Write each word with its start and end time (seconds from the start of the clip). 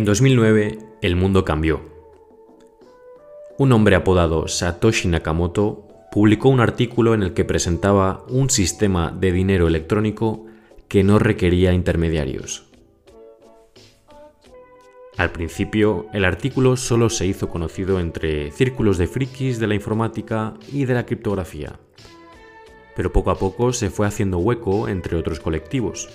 En 0.00 0.06
2009, 0.06 0.78
el 1.02 1.14
mundo 1.14 1.44
cambió. 1.44 1.82
Un 3.58 3.70
hombre 3.70 3.96
apodado 3.96 4.48
Satoshi 4.48 5.08
Nakamoto 5.08 5.88
publicó 6.10 6.48
un 6.48 6.60
artículo 6.60 7.12
en 7.12 7.22
el 7.22 7.34
que 7.34 7.44
presentaba 7.44 8.24
un 8.30 8.48
sistema 8.48 9.10
de 9.10 9.30
dinero 9.30 9.68
electrónico 9.68 10.46
que 10.88 11.04
no 11.04 11.18
requería 11.18 11.74
intermediarios. 11.74 12.64
Al 15.18 15.32
principio, 15.32 16.06
el 16.14 16.24
artículo 16.24 16.78
solo 16.78 17.10
se 17.10 17.26
hizo 17.26 17.50
conocido 17.50 18.00
entre 18.00 18.52
círculos 18.52 18.96
de 18.96 19.06
frikis 19.06 19.58
de 19.58 19.66
la 19.66 19.74
informática 19.74 20.54
y 20.72 20.86
de 20.86 20.94
la 20.94 21.04
criptografía, 21.04 21.78
pero 22.96 23.12
poco 23.12 23.30
a 23.30 23.38
poco 23.38 23.74
se 23.74 23.90
fue 23.90 24.06
haciendo 24.06 24.38
hueco 24.38 24.88
entre 24.88 25.18
otros 25.18 25.40
colectivos. 25.40 26.08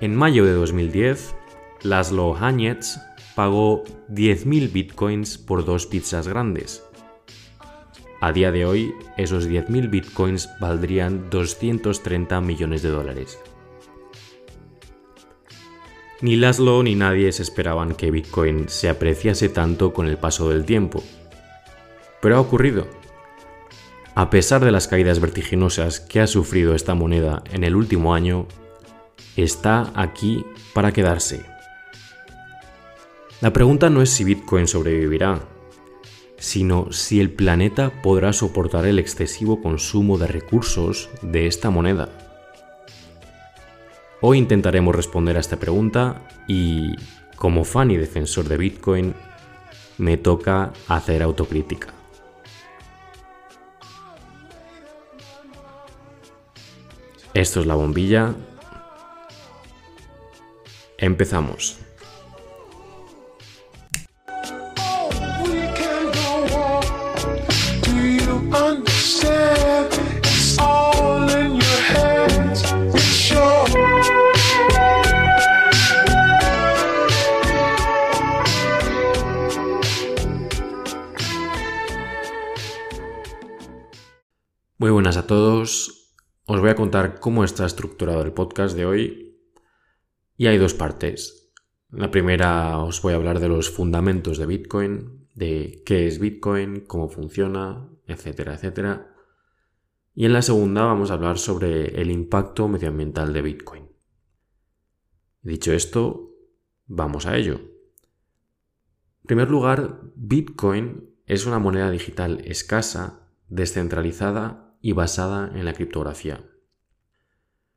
En 0.00 0.16
mayo 0.16 0.44
de 0.44 0.54
2010, 0.54 1.36
Laszlo 1.82 2.36
Hanyecz 2.36 3.00
pagó 3.34 3.82
10.000 4.08 4.72
bitcoins 4.72 5.36
por 5.38 5.64
dos 5.64 5.86
pizzas 5.86 6.28
grandes. 6.28 6.84
A 8.20 8.30
día 8.30 8.52
de 8.52 8.64
hoy, 8.64 8.94
esos 9.16 9.48
10.000 9.48 9.90
bitcoins 9.90 10.48
valdrían 10.60 11.28
230 11.28 12.40
millones 12.40 12.82
de 12.82 12.90
dólares. 12.90 13.38
Ni 16.20 16.36
Laszlo 16.36 16.84
ni 16.84 16.94
nadie 16.94 17.32
se 17.32 17.42
esperaban 17.42 17.96
que 17.96 18.12
Bitcoin 18.12 18.68
se 18.68 18.88
apreciase 18.88 19.48
tanto 19.48 19.92
con 19.92 20.06
el 20.06 20.18
paso 20.18 20.48
del 20.50 20.64
tiempo. 20.64 21.02
Pero 22.20 22.36
ha 22.36 22.40
ocurrido. 22.40 22.86
A 24.14 24.30
pesar 24.30 24.64
de 24.64 24.70
las 24.70 24.86
caídas 24.86 25.18
vertiginosas 25.18 25.98
que 25.98 26.20
ha 26.20 26.28
sufrido 26.28 26.76
esta 26.76 26.94
moneda 26.94 27.42
en 27.50 27.64
el 27.64 27.74
último 27.74 28.14
año, 28.14 28.46
está 29.36 29.90
aquí 29.96 30.44
para 30.74 30.92
quedarse. 30.92 31.51
La 33.42 33.52
pregunta 33.52 33.90
no 33.90 34.02
es 34.02 34.10
si 34.10 34.22
Bitcoin 34.22 34.68
sobrevivirá, 34.68 35.40
sino 36.38 36.92
si 36.92 37.20
el 37.20 37.28
planeta 37.32 37.90
podrá 38.00 38.32
soportar 38.32 38.86
el 38.86 39.00
excesivo 39.00 39.60
consumo 39.60 40.16
de 40.16 40.28
recursos 40.28 41.10
de 41.22 41.48
esta 41.48 41.68
moneda. 41.68 42.08
Hoy 44.20 44.38
intentaremos 44.38 44.94
responder 44.94 45.36
a 45.36 45.40
esta 45.40 45.56
pregunta 45.56 46.22
y, 46.46 46.94
como 47.34 47.64
fan 47.64 47.90
y 47.90 47.96
defensor 47.96 48.46
de 48.46 48.58
Bitcoin, 48.58 49.12
me 49.98 50.16
toca 50.18 50.72
hacer 50.86 51.20
autocrítica. 51.20 51.88
Esto 57.34 57.58
es 57.58 57.66
la 57.66 57.74
bombilla. 57.74 58.36
Empezamos. 60.96 61.80
Muy 84.82 84.90
buenas 84.90 85.16
a 85.16 85.28
todos. 85.28 86.12
Os 86.44 86.60
voy 86.60 86.70
a 86.70 86.74
contar 86.74 87.20
cómo 87.20 87.44
está 87.44 87.64
estructurado 87.64 88.22
el 88.22 88.32
podcast 88.32 88.74
de 88.74 88.84
hoy. 88.84 89.40
Y 90.36 90.48
hay 90.48 90.58
dos 90.58 90.74
partes. 90.74 91.54
La 91.90 92.10
primera 92.10 92.78
os 92.78 93.00
voy 93.00 93.12
a 93.12 93.16
hablar 93.16 93.38
de 93.38 93.46
los 93.48 93.70
fundamentos 93.70 94.38
de 94.38 94.46
Bitcoin, 94.46 95.28
de 95.36 95.84
qué 95.86 96.08
es 96.08 96.18
Bitcoin, 96.18 96.80
cómo 96.80 97.08
funciona, 97.08 97.90
etcétera, 98.08 98.54
etcétera. 98.54 99.14
Y 100.16 100.24
en 100.24 100.32
la 100.32 100.42
segunda 100.42 100.84
vamos 100.84 101.12
a 101.12 101.14
hablar 101.14 101.38
sobre 101.38 102.00
el 102.00 102.10
impacto 102.10 102.66
medioambiental 102.66 103.32
de 103.32 103.42
Bitcoin. 103.42 103.88
Dicho 105.42 105.72
esto, 105.72 106.34
vamos 106.86 107.26
a 107.26 107.36
ello. 107.36 107.54
En 109.20 109.26
primer 109.28 109.48
lugar, 109.48 110.00
Bitcoin 110.16 111.08
es 111.24 111.46
una 111.46 111.60
moneda 111.60 111.88
digital 111.88 112.42
escasa, 112.44 113.28
descentralizada 113.46 114.70
y 114.82 114.92
basada 114.92 115.50
en 115.54 115.64
la 115.64 115.72
criptografía. 115.72 116.44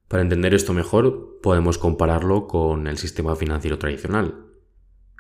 Para 0.10 0.24
entender 0.24 0.54
esto 0.54 0.74
mejor, 0.74 1.40
podemos 1.42 1.78
compararlo 1.78 2.48
con 2.48 2.88
el 2.88 2.98
sistema 2.98 3.36
financiero 3.36 3.78
tradicional. 3.80 4.48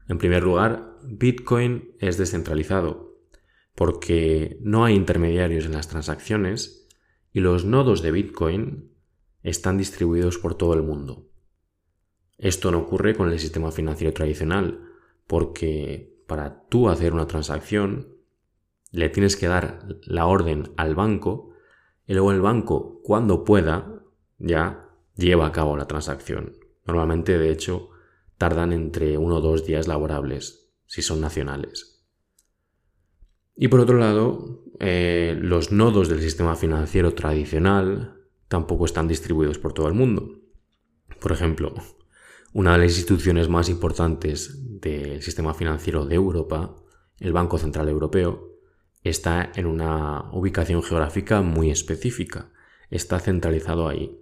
En 0.07 0.17
primer 0.17 0.43
lugar, 0.43 0.97
Bitcoin 1.03 1.95
es 1.99 2.17
descentralizado, 2.17 3.15
porque 3.75 4.57
no 4.61 4.83
hay 4.83 4.95
intermediarios 4.95 5.65
en 5.65 5.73
las 5.73 5.87
transacciones 5.87 6.87
y 7.31 7.39
los 7.39 7.65
nodos 7.65 8.01
de 8.01 8.11
Bitcoin 8.11 8.91
están 9.43 9.77
distribuidos 9.77 10.37
por 10.37 10.55
todo 10.55 10.73
el 10.73 10.83
mundo. 10.83 11.29
Esto 12.37 12.71
no 12.71 12.79
ocurre 12.79 13.15
con 13.15 13.31
el 13.31 13.39
sistema 13.39 13.71
financiero 13.71 14.13
tradicional, 14.13 14.89
porque 15.27 16.15
para 16.27 16.67
tú 16.67 16.89
hacer 16.89 17.13
una 17.13 17.27
transacción 17.27 18.15
le 18.91 19.09
tienes 19.09 19.35
que 19.35 19.47
dar 19.47 19.87
la 20.03 20.25
orden 20.25 20.71
al 20.77 20.95
banco 20.95 21.54
y 22.07 22.13
luego 22.13 22.31
el 22.31 22.41
banco, 22.41 23.01
cuando 23.03 23.43
pueda, 23.43 24.03
ya 24.37 24.89
lleva 25.15 25.47
a 25.47 25.51
cabo 25.51 25.77
la 25.77 25.87
transacción. 25.87 26.57
Normalmente, 26.85 27.37
de 27.37 27.51
hecho, 27.51 27.89
tardan 28.37 28.73
entre 28.73 29.17
uno 29.17 29.37
o 29.37 29.41
dos 29.41 29.65
días 29.65 29.87
laborables, 29.87 30.71
si 30.85 31.01
son 31.01 31.21
nacionales. 31.21 32.05
Y 33.55 33.69
por 33.69 33.79
otro 33.79 33.97
lado, 33.97 34.63
eh, 34.79 35.37
los 35.39 35.71
nodos 35.71 36.09
del 36.09 36.21
sistema 36.21 36.55
financiero 36.55 37.13
tradicional 37.13 38.21
tampoco 38.47 38.85
están 38.85 39.07
distribuidos 39.07 39.57
por 39.57 39.73
todo 39.73 39.87
el 39.87 39.93
mundo. 39.93 40.41
Por 41.19 41.31
ejemplo, 41.31 41.73
una 42.53 42.73
de 42.73 42.79
las 42.79 42.97
instituciones 42.97 43.49
más 43.49 43.69
importantes 43.69 44.79
del 44.81 45.21
sistema 45.21 45.53
financiero 45.53 46.05
de 46.05 46.15
Europa, 46.15 46.75
el 47.19 47.33
Banco 47.33 47.57
Central 47.57 47.87
Europeo, 47.87 48.54
está 49.09 49.51
en 49.55 49.65
una 49.65 50.31
ubicación 50.31 50.81
geográfica 50.81 51.41
muy 51.41 51.69
específica, 51.69 52.51
está 52.89 53.19
centralizado 53.19 53.87
ahí. 53.87 54.19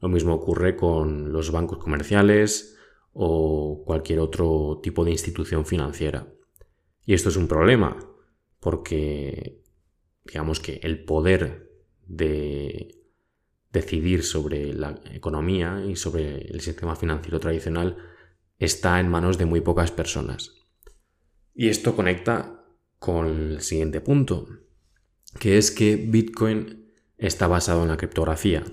Lo 0.00 0.08
mismo 0.08 0.34
ocurre 0.34 0.76
con 0.76 1.32
los 1.32 1.50
bancos 1.50 1.78
comerciales 1.78 2.76
o 3.12 3.82
cualquier 3.84 4.20
otro 4.20 4.80
tipo 4.82 5.04
de 5.04 5.10
institución 5.12 5.66
financiera. 5.66 6.28
Y 7.04 7.14
esto 7.14 7.30
es 7.30 7.36
un 7.36 7.48
problema, 7.48 7.96
porque 8.60 9.62
digamos 10.24 10.60
que 10.60 10.80
el 10.82 11.04
poder 11.04 11.70
de 12.06 12.94
decidir 13.72 14.22
sobre 14.22 14.72
la 14.72 15.00
economía 15.12 15.84
y 15.86 15.96
sobre 15.96 16.42
el 16.42 16.60
sistema 16.60 16.96
financiero 16.96 17.40
tradicional 17.40 17.96
está 18.58 19.00
en 19.00 19.08
manos 19.08 19.38
de 19.38 19.46
muy 19.46 19.60
pocas 19.60 19.90
personas. 19.90 20.66
Y 21.54 21.68
esto 21.68 21.96
conecta 21.96 22.57
con 22.98 23.26
el 23.26 23.60
siguiente 23.60 24.00
punto, 24.00 24.48
que 25.38 25.58
es 25.58 25.70
que 25.70 25.96
Bitcoin 25.96 26.92
está 27.16 27.46
basado 27.46 27.82
en 27.82 27.88
la 27.88 27.96
criptografía. 27.96 28.64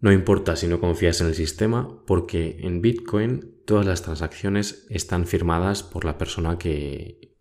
No 0.00 0.12
importa 0.12 0.56
si 0.56 0.66
no 0.66 0.80
confías 0.80 1.20
en 1.20 1.28
el 1.28 1.34
sistema, 1.34 2.04
porque 2.06 2.58
en 2.60 2.82
Bitcoin 2.82 3.62
todas 3.64 3.86
las 3.86 4.02
transacciones 4.02 4.86
están 4.90 5.26
firmadas 5.26 5.82
por 5.82 6.04
la 6.04 6.18
persona 6.18 6.58
que 6.58 7.36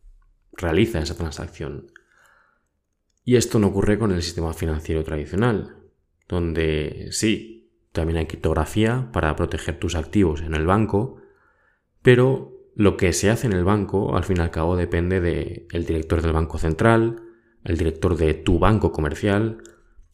realiza 0.53 0.99
esa 0.99 1.17
transacción. 1.17 1.91
Y 3.23 3.35
esto 3.35 3.59
no 3.59 3.67
ocurre 3.67 3.97
con 3.97 4.11
el 4.11 4.21
sistema 4.21 4.53
financiero 4.53 5.03
tradicional, 5.03 5.77
donde 6.27 7.07
sí, 7.11 7.71
también 7.91 8.17
hay 8.17 8.25
criptografía 8.25 9.09
para 9.11 9.35
proteger 9.35 9.79
tus 9.79 9.95
activos 9.95 10.41
en 10.41 10.55
el 10.55 10.65
banco, 10.65 11.21
pero 12.01 12.50
lo 12.75 12.97
que 12.97 13.13
se 13.13 13.29
hace 13.29 13.47
en 13.47 13.53
el 13.53 13.63
banco, 13.63 14.15
al 14.15 14.23
fin 14.23 14.37
y 14.37 14.41
al 14.41 14.51
cabo, 14.51 14.75
depende 14.75 15.19
del 15.19 15.85
director 15.85 16.21
del 16.21 16.33
banco 16.33 16.57
central, 16.57 17.21
el 17.63 17.77
director 17.77 18.17
de 18.17 18.33
tu 18.33 18.59
banco 18.59 18.91
comercial 18.91 19.61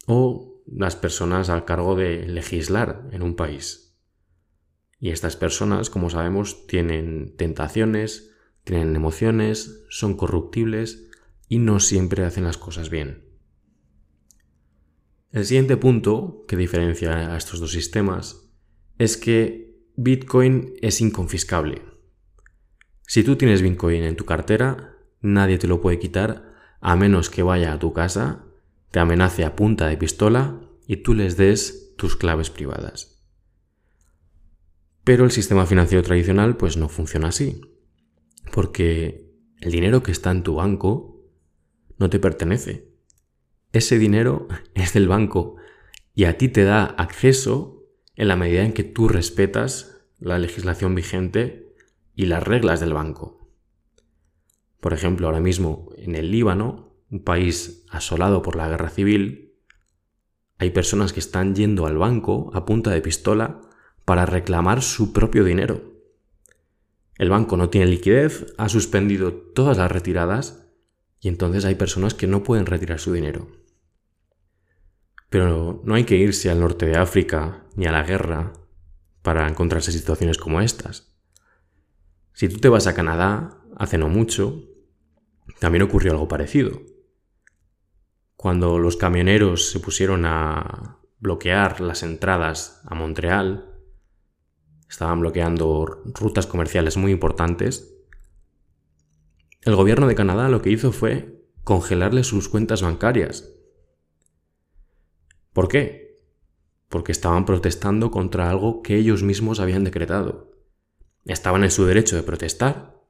o 0.05 0.61
las 0.65 0.95
personas 0.95 1.49
al 1.49 1.65
cargo 1.65 1.95
de 1.95 2.27
legislar 2.27 3.07
en 3.11 3.21
un 3.21 3.35
país. 3.35 3.95
Y 4.99 5.11
estas 5.11 5.35
personas, 5.35 5.89
como 5.89 6.09
sabemos, 6.09 6.65
tienen 6.67 7.35
tentaciones, 7.37 8.31
tienen 8.63 8.95
emociones, 8.95 9.85
son 9.89 10.17
corruptibles 10.17 11.09
y 11.47 11.59
no 11.59 11.79
siempre 11.79 12.25
hacen 12.25 12.43
las 12.43 12.57
cosas 12.57 12.89
bien. 12.89 13.23
El 15.31 15.45
siguiente 15.45 15.77
punto 15.77 16.45
que 16.47 16.57
diferencia 16.57 17.33
a 17.33 17.37
estos 17.37 17.59
dos 17.59 17.71
sistemas 17.71 18.49
es 18.97 19.17
que 19.17 19.77
Bitcoin 19.95 20.73
es 20.81 20.99
inconfiscable. 20.99 21.96
Si 23.07 23.23
tú 23.23 23.37
tienes 23.37 23.61
Bitcoin 23.61 24.03
en 24.03 24.17
tu 24.17 24.25
cartera, 24.25 24.97
nadie 25.21 25.57
te 25.57 25.67
lo 25.67 25.79
puede 25.79 25.97
quitar 25.97 26.53
a 26.81 26.95
menos 26.97 27.29
que 27.29 27.41
vaya 27.41 27.71
a 27.71 27.79
tu 27.79 27.93
casa, 27.93 28.43
te 28.91 28.99
amenace 28.99 29.45
a 29.45 29.55
punta 29.55 29.87
de 29.87 29.95
pistola 29.95 30.59
y 30.87 30.97
tú 30.97 31.13
les 31.13 31.37
des 31.37 31.93
tus 31.95 32.17
claves 32.17 32.49
privadas. 32.49 33.23
Pero 35.05 35.23
el 35.23 35.31
sistema 35.31 35.65
financiero 35.65 36.03
tradicional 36.03 36.57
pues 36.57 36.75
no 36.75 36.89
funciona 36.89 37.29
así. 37.29 37.61
Porque 38.51 39.31
el 39.61 39.71
dinero 39.71 40.03
que 40.03 40.11
está 40.11 40.31
en 40.31 40.43
tu 40.43 40.55
banco 40.55 41.31
no 41.97 42.09
te 42.09 42.19
pertenece. 42.19 42.91
Ese 43.71 43.97
dinero 43.97 44.49
es 44.75 44.93
del 44.93 45.07
banco 45.07 45.55
y 46.13 46.25
a 46.25 46.37
ti 46.37 46.49
te 46.49 46.65
da 46.65 46.83
acceso 46.83 47.85
en 48.17 48.27
la 48.27 48.35
medida 48.35 48.65
en 48.65 48.73
que 48.73 48.83
tú 48.83 49.07
respetas 49.07 50.01
la 50.19 50.39
legislación 50.39 50.93
vigente 50.93 51.66
y 52.17 52.25
las 52.25 52.41
reglas 52.43 52.79
del 52.79 52.93
banco. 52.93 53.47
Por 54.81 54.91
ejemplo, 54.91 55.27
ahora 55.27 55.39
mismo 55.39 55.91
en 55.97 56.15
el 56.15 56.31
Líbano, 56.31 56.95
un 57.11 57.23
país 57.23 57.85
asolado 57.91 58.41
por 58.41 58.55
la 58.55 58.67
guerra 58.67 58.89
civil, 58.89 59.53
hay 60.57 60.71
personas 60.71 61.13
que 61.13 61.19
están 61.19 61.53
yendo 61.55 61.85
al 61.85 61.99
banco 61.99 62.49
a 62.55 62.65
punta 62.65 62.89
de 62.89 63.01
pistola 63.01 63.61
para 64.03 64.25
reclamar 64.25 64.81
su 64.81 65.13
propio 65.13 65.43
dinero. 65.43 65.93
El 67.19 67.29
banco 67.29 67.55
no 67.55 67.69
tiene 67.69 67.85
liquidez, 67.85 68.51
ha 68.57 68.67
suspendido 68.67 69.31
todas 69.33 69.77
las 69.77 69.91
retiradas 69.91 70.67
y 71.19 71.27
entonces 71.27 71.65
hay 71.65 71.75
personas 71.75 72.15
que 72.15 72.25
no 72.25 72.41
pueden 72.41 72.65
retirar 72.65 72.99
su 72.99 73.13
dinero. 73.13 73.47
Pero 75.29 75.81
no 75.83 75.93
hay 75.93 76.05
que 76.05 76.17
irse 76.17 76.49
al 76.49 76.61
norte 76.61 76.87
de 76.87 76.97
África 76.97 77.67
ni 77.75 77.85
a 77.85 77.91
la 77.91 78.01
guerra 78.01 78.53
para 79.21 79.47
encontrarse 79.47 79.91
situaciones 79.91 80.39
como 80.39 80.61
estas. 80.61 81.16
Si 82.37 82.47
tú 82.49 82.59
te 82.59 82.69
vas 82.69 82.85
a 82.85 82.93
Canadá, 82.93 83.63
hace 83.77 83.97
no 83.97 84.09
mucho, 84.09 84.61
también 85.57 85.81
ocurrió 85.81 86.11
algo 86.11 86.27
parecido. 86.27 86.83
Cuando 88.35 88.77
los 88.77 88.95
camioneros 88.95 89.71
se 89.71 89.79
pusieron 89.79 90.23
a 90.27 90.99
bloquear 91.17 91.81
las 91.81 92.03
entradas 92.03 92.83
a 92.85 92.93
Montreal, 92.93 93.73
estaban 94.87 95.19
bloqueando 95.21 96.03
rutas 96.13 96.45
comerciales 96.45 96.95
muy 96.95 97.11
importantes, 97.11 97.97
el 99.61 99.75
gobierno 99.75 100.05
de 100.05 100.13
Canadá 100.13 100.47
lo 100.47 100.61
que 100.61 100.69
hizo 100.69 100.91
fue 100.91 101.43
congelarle 101.63 102.23
sus 102.23 102.49
cuentas 102.49 102.83
bancarias 102.83 103.49
¿Por 105.53 105.69
qué? 105.69 106.21
Porque 106.87 107.13
estaban 107.13 107.45
protestando 107.45 108.11
contra 108.11 108.51
algo 108.51 108.83
que 108.83 108.95
ellos 108.95 109.23
mismos 109.23 109.59
habían 109.59 109.83
decretado. 109.83 110.56
Estaban 111.27 111.63
en 111.65 111.71
su 111.71 111.85
derecho 111.85 112.15
de 112.15 112.23
protestar, 112.23 113.03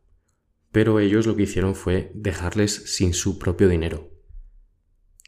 pero 0.71 0.99
ellos 0.99 1.27
lo 1.27 1.35
que 1.35 1.43
hicieron 1.43 1.75
fue 1.75 2.11
dejarles 2.15 2.95
sin 2.95 3.13
su 3.13 3.37
propio 3.37 3.69
dinero, 3.69 4.09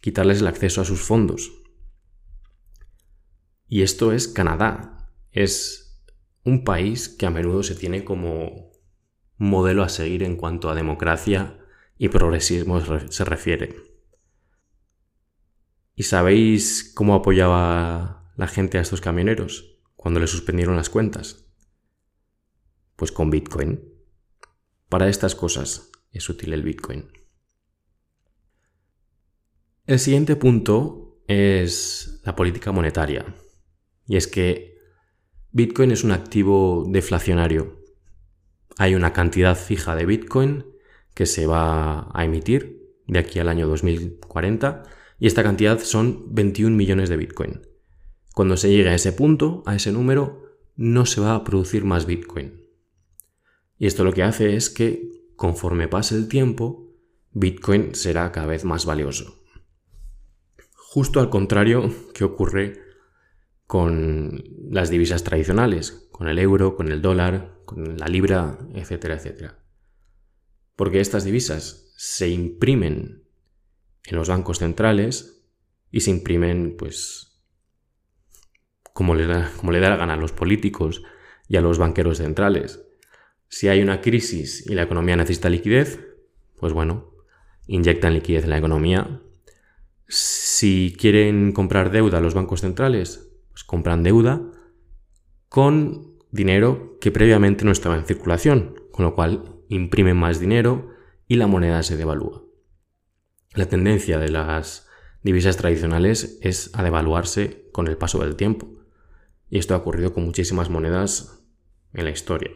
quitarles 0.02 0.42
el 0.42 0.48
acceso 0.48 0.82
a 0.82 0.86
sus 0.86 1.00
fondos. 1.00 1.52
Y 3.68 3.84
esto 3.84 4.12
es 4.12 4.28
Canadá. 4.28 5.12
Es 5.32 6.04
un 6.44 6.64
país 6.64 7.08
que 7.10 7.28
a 7.28 7.30
menudo 7.30 7.62
se 7.62 7.76
tiene 7.76 8.04
como 8.04 8.72
modelo 9.38 9.84
a 9.84 9.90
seguir 9.90 10.24
en 10.24 10.36
cuanto 10.36 10.70
a 10.70 10.76
democracia 10.76 11.60
y 12.00 12.10
progresismo 12.10 12.82
se 13.10 13.26
refiere. 13.26 13.76
¿Y 15.94 16.04
sabéis 16.04 16.92
cómo 16.96 17.14
apoyaba 17.14 18.34
la 18.36 18.48
gente 18.48 18.80
a 18.80 18.82
estos 18.82 19.02
camioneros 19.02 19.78
cuando 19.96 20.20
les 20.20 20.32
suspendieron 20.32 20.76
las 20.76 20.90
cuentas? 20.90 21.49
Pues 23.00 23.14
con 23.14 23.30
Bitcoin. 23.30 23.80
Para 24.90 25.08
estas 25.08 25.34
cosas 25.34 25.90
es 26.12 26.28
útil 26.28 26.52
el 26.52 26.64
Bitcoin. 26.64 27.10
El 29.86 30.00
siguiente 30.00 30.36
punto 30.36 31.22
es 31.26 32.20
la 32.26 32.36
política 32.36 32.74
monetaria. 32.74 33.38
Y 34.06 34.18
es 34.18 34.28
que 34.28 34.78
Bitcoin 35.52 35.92
es 35.92 36.04
un 36.04 36.12
activo 36.12 36.84
deflacionario. 36.90 37.80
Hay 38.78 38.96
una 38.96 39.14
cantidad 39.14 39.56
fija 39.56 39.96
de 39.96 40.06
Bitcoin 40.06 40.66
que 41.14 41.26
se 41.26 41.48
va 41.48 42.10
a 42.14 42.26
emitir 42.26 42.98
de 43.08 43.20
aquí 43.20 43.40
al 43.40 43.48
año 43.48 43.66
2040 43.70 44.84
y 45.20 45.28
esta 45.28 45.42
cantidad 45.42 45.80
son 45.80 46.36
21 46.36 46.76
millones 46.76 47.08
de 47.08 47.16
Bitcoin. 47.16 47.62
Cuando 48.36 48.58
se 48.58 48.70
llegue 48.70 48.90
a 48.90 48.96
ese 48.96 49.14
punto, 49.14 49.64
a 49.66 49.78
ese 49.78 49.94
número, 49.94 50.44
no 50.76 51.06
se 51.06 51.22
va 51.22 51.36
a 51.36 51.46
producir 51.46 51.86
más 51.86 52.06
Bitcoin. 52.06 52.59
Y 53.80 53.88
esto 53.88 54.04
lo 54.04 54.12
que 54.12 54.24
hace 54.24 54.56
es 54.56 54.70
que, 54.70 55.10
conforme 55.38 55.88
pase 55.88 56.16
el 56.16 56.28
tiempo, 56.28 56.94
Bitcoin 57.32 57.96
será 57.96 58.32
cada 58.32 58.46
vez 58.46 58.66
más 58.66 58.86
valioso. 58.86 59.42
Justo 60.74 61.22
al 61.22 61.30
contrario 61.30 61.90
que 62.14 62.26
ocurre 62.26 62.82
con 63.66 64.44
las 64.70 64.90
divisas 64.90 65.24
tradicionales, 65.24 66.10
con 66.12 66.28
el 66.28 66.40
euro, 66.40 66.76
con 66.76 66.92
el 66.92 67.02
dólar, 67.02 67.62
con 67.66 67.98
la 67.98 68.08
libra, 68.08 68.60
etcétera, 68.74 69.16
etcétera. 69.16 69.64
Porque 70.76 71.00
estas 71.00 71.24
divisas 71.24 71.94
se 71.96 72.28
imprimen 72.30 73.24
en 74.04 74.16
los 74.16 74.28
bancos 74.28 74.60
centrales 74.60 75.46
y 75.92 76.02
se 76.02 76.12
imprimen, 76.12 76.76
pues, 76.78 77.40
como 78.92 79.16
le, 79.16 79.28
da, 79.28 79.52
como 79.58 79.72
le 79.72 79.80
da 79.80 79.90
la 79.90 79.98
gana 79.98 80.16
a 80.16 80.18
los 80.18 80.34
políticos 80.34 81.04
y 81.48 81.56
a 81.56 81.62
los 81.62 81.78
banqueros 81.78 82.18
centrales. 82.18 82.89
Si 83.50 83.68
hay 83.68 83.82
una 83.82 84.00
crisis 84.00 84.66
y 84.68 84.76
la 84.76 84.84
economía 84.84 85.16
necesita 85.16 85.50
liquidez, 85.50 86.00
pues 86.60 86.72
bueno, 86.72 87.12
inyectan 87.66 88.14
liquidez 88.14 88.44
en 88.44 88.52
la 88.52 88.60
economía. 88.60 89.22
Si 90.08 90.96
quieren 90.98 91.52
comprar 91.52 91.92
deuda 91.92 92.22
los 92.22 92.36
bancos 92.36 92.62
centrales, 92.62 93.32
pues 93.50 93.64
compran 93.64 94.04
deuda 94.04 94.42
con 95.50 96.20
dinero 96.32 96.98
que 97.02 97.12
previamente 97.12 97.66
no 97.66 97.72
estaba 97.72 97.98
en 97.98 98.06
circulación, 98.06 98.76
con 98.92 99.04
lo 99.04 99.16
cual 99.16 99.56
imprimen 99.68 100.16
más 100.16 100.40
dinero 100.40 100.92
y 101.28 101.36
la 101.36 101.48
moneda 101.48 101.82
se 101.82 101.98
devalúa. 101.98 102.44
La 103.56 103.66
tendencia 103.66 104.20
de 104.20 104.30
las 104.30 104.88
divisas 105.24 105.58
tradicionales 105.58 106.38
es 106.42 106.70
a 106.74 106.84
devaluarse 106.84 107.68
con 107.72 107.88
el 107.88 107.98
paso 107.98 108.20
del 108.20 108.36
tiempo. 108.36 108.70
Y 109.50 109.58
esto 109.58 109.74
ha 109.74 109.78
ocurrido 109.78 110.14
con 110.14 110.24
muchísimas 110.24 110.70
monedas 110.70 111.44
en 111.94 112.06
la 112.06 112.12
historia. 112.12 112.52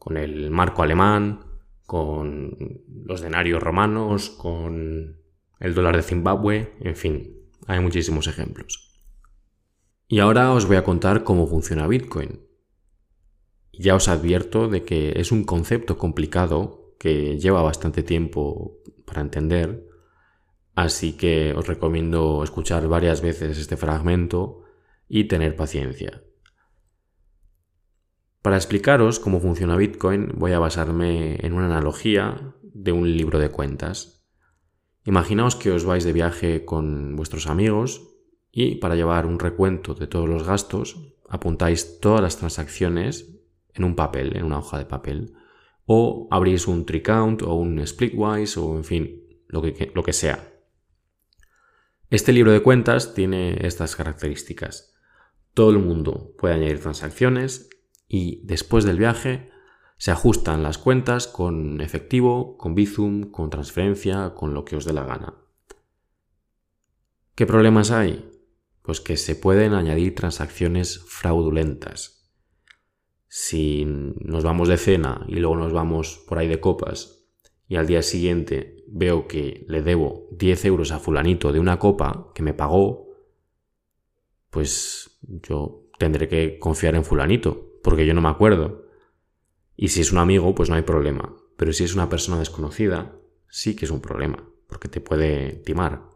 Con 0.00 0.16
el 0.16 0.50
marco 0.50 0.82
alemán, 0.82 1.44
con 1.86 2.82
los 3.04 3.20
denarios 3.20 3.62
romanos, 3.62 4.30
con 4.30 5.20
el 5.60 5.74
dólar 5.74 5.94
de 5.94 6.02
Zimbabue, 6.02 6.74
en 6.80 6.96
fin, 6.96 7.36
hay 7.68 7.78
muchísimos 7.78 8.26
ejemplos. 8.26 9.00
Y 10.08 10.18
ahora 10.18 10.52
os 10.52 10.66
voy 10.66 10.78
a 10.78 10.82
contar 10.82 11.22
cómo 11.22 11.46
funciona 11.46 11.86
Bitcoin. 11.86 12.40
Ya 13.72 13.94
os 13.94 14.08
advierto 14.08 14.66
de 14.66 14.82
que 14.82 15.12
es 15.20 15.30
un 15.30 15.44
concepto 15.44 15.96
complicado 15.96 16.96
que 16.98 17.38
lleva 17.38 17.62
bastante 17.62 18.02
tiempo 18.02 18.80
para 19.06 19.20
entender 19.20 19.90
Así 20.74 21.12
que 21.12 21.52
os 21.52 21.66
recomiendo 21.66 22.42
escuchar 22.42 22.88
varias 22.88 23.20
veces 23.20 23.58
este 23.58 23.76
fragmento 23.76 24.62
y 25.08 25.24
tener 25.24 25.54
paciencia. 25.54 26.22
Para 28.42 28.56
explicaros 28.56 29.20
cómo 29.20 29.38
funciona 29.38 29.76
Bitcoin 29.76 30.32
voy 30.34 30.52
a 30.52 30.58
basarme 30.58 31.36
en 31.44 31.52
una 31.52 31.66
analogía 31.66 32.54
de 32.62 32.90
un 32.90 33.14
libro 33.14 33.38
de 33.38 33.50
cuentas. 33.50 34.24
Imaginaos 35.04 35.56
que 35.56 35.70
os 35.70 35.84
vais 35.84 36.04
de 36.04 36.14
viaje 36.14 36.64
con 36.64 37.16
vuestros 37.16 37.46
amigos 37.46 38.16
y 38.50 38.76
para 38.76 38.94
llevar 38.94 39.26
un 39.26 39.38
recuento 39.38 39.92
de 39.92 40.06
todos 40.06 40.26
los 40.26 40.44
gastos 40.44 41.14
apuntáis 41.28 42.00
todas 42.00 42.22
las 42.22 42.38
transacciones 42.38 43.28
en 43.74 43.84
un 43.84 43.94
papel, 43.94 44.34
en 44.34 44.44
una 44.44 44.58
hoja 44.58 44.78
de 44.78 44.86
papel, 44.86 45.34
o 45.84 46.26
abrís 46.30 46.66
un 46.66 46.86
tricount 46.86 47.42
o 47.42 47.54
un 47.54 47.86
splitwise 47.86 48.56
o 48.56 48.74
en 48.74 48.84
fin, 48.84 49.22
lo 49.48 49.60
que, 49.60 49.92
lo 49.94 50.02
que 50.02 50.14
sea. 50.14 50.50
Este 52.08 52.32
libro 52.32 52.52
de 52.52 52.62
cuentas 52.62 53.12
tiene 53.12 53.66
estas 53.66 53.96
características. 53.96 54.94
Todo 55.52 55.70
el 55.70 55.78
mundo 55.78 56.34
puede 56.38 56.54
añadir 56.54 56.80
transacciones 56.80 57.68
y 58.12 58.44
después 58.44 58.84
del 58.84 58.98
viaje 58.98 59.52
se 59.96 60.10
ajustan 60.10 60.64
las 60.64 60.78
cuentas 60.78 61.28
con 61.28 61.80
efectivo, 61.80 62.58
con 62.58 62.74
Bizum, 62.74 63.30
con 63.30 63.50
transferencia, 63.50 64.34
con 64.34 64.52
lo 64.52 64.64
que 64.64 64.74
os 64.74 64.84
dé 64.84 64.92
la 64.92 65.04
gana. 65.04 65.34
¿Qué 67.36 67.46
problemas 67.46 67.92
hay? 67.92 68.28
Pues 68.82 69.00
que 69.00 69.16
se 69.16 69.36
pueden 69.36 69.74
añadir 69.74 70.16
transacciones 70.16 71.04
fraudulentas. 71.06 72.34
Si 73.28 73.84
nos 73.86 74.42
vamos 74.42 74.66
de 74.66 74.76
cena 74.76 75.24
y 75.28 75.36
luego 75.36 75.56
nos 75.56 75.72
vamos 75.72 76.24
por 76.26 76.38
ahí 76.38 76.48
de 76.48 76.58
copas 76.58 77.28
y 77.68 77.76
al 77.76 77.86
día 77.86 78.02
siguiente 78.02 78.82
veo 78.88 79.28
que 79.28 79.64
le 79.68 79.82
debo 79.82 80.26
10 80.32 80.64
euros 80.64 80.90
a 80.90 80.98
fulanito 80.98 81.52
de 81.52 81.60
una 81.60 81.78
copa 81.78 82.32
que 82.34 82.42
me 82.42 82.54
pagó, 82.54 83.06
pues 84.50 85.20
yo 85.22 85.86
tendré 85.96 86.26
que 86.26 86.58
confiar 86.58 86.96
en 86.96 87.04
fulanito, 87.04 87.69
porque 87.82 88.06
yo 88.06 88.14
no 88.14 88.20
me 88.20 88.28
acuerdo. 88.28 88.86
Y 89.76 89.88
si 89.88 90.00
es 90.00 90.12
un 90.12 90.18
amigo, 90.18 90.54
pues 90.54 90.68
no 90.68 90.76
hay 90.76 90.82
problema. 90.82 91.34
Pero 91.56 91.72
si 91.72 91.84
es 91.84 91.94
una 91.94 92.08
persona 92.08 92.38
desconocida, 92.38 93.16
sí 93.48 93.76
que 93.76 93.84
es 93.84 93.90
un 93.90 94.00
problema, 94.00 94.48
porque 94.66 94.88
te 94.88 95.00
puede 95.00 95.52
timar. 95.64 96.08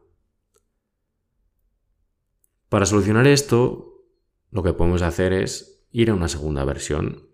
Para 2.69 2.87
solucionar 2.87 3.27
esto, 3.27 4.05
lo 4.51 4.63
que 4.63 4.73
podemos 4.73 5.03
hacer 5.03 5.33
es 5.33 5.87
ir 5.91 6.11
a 6.11 6.15
una 6.15 6.29
segunda 6.29 6.65
versión 6.65 7.29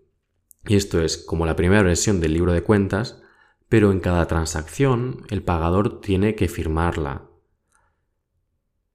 Y 0.65 0.77
esto 0.77 1.01
es 1.01 1.17
como 1.17 1.47
la 1.47 1.57
primera 1.57 1.83
versión 1.83 2.21
del 2.21 2.35
libro 2.35 2.53
de 2.53 2.63
cuentas, 2.63 3.23
pero 3.69 3.93
en 3.93 4.01
cada 4.01 4.27
transacción 4.27 5.25
el 5.31 5.43
pagador 5.43 6.01
tiene 6.01 6.35
que 6.35 6.49
firmarla. 6.49 7.31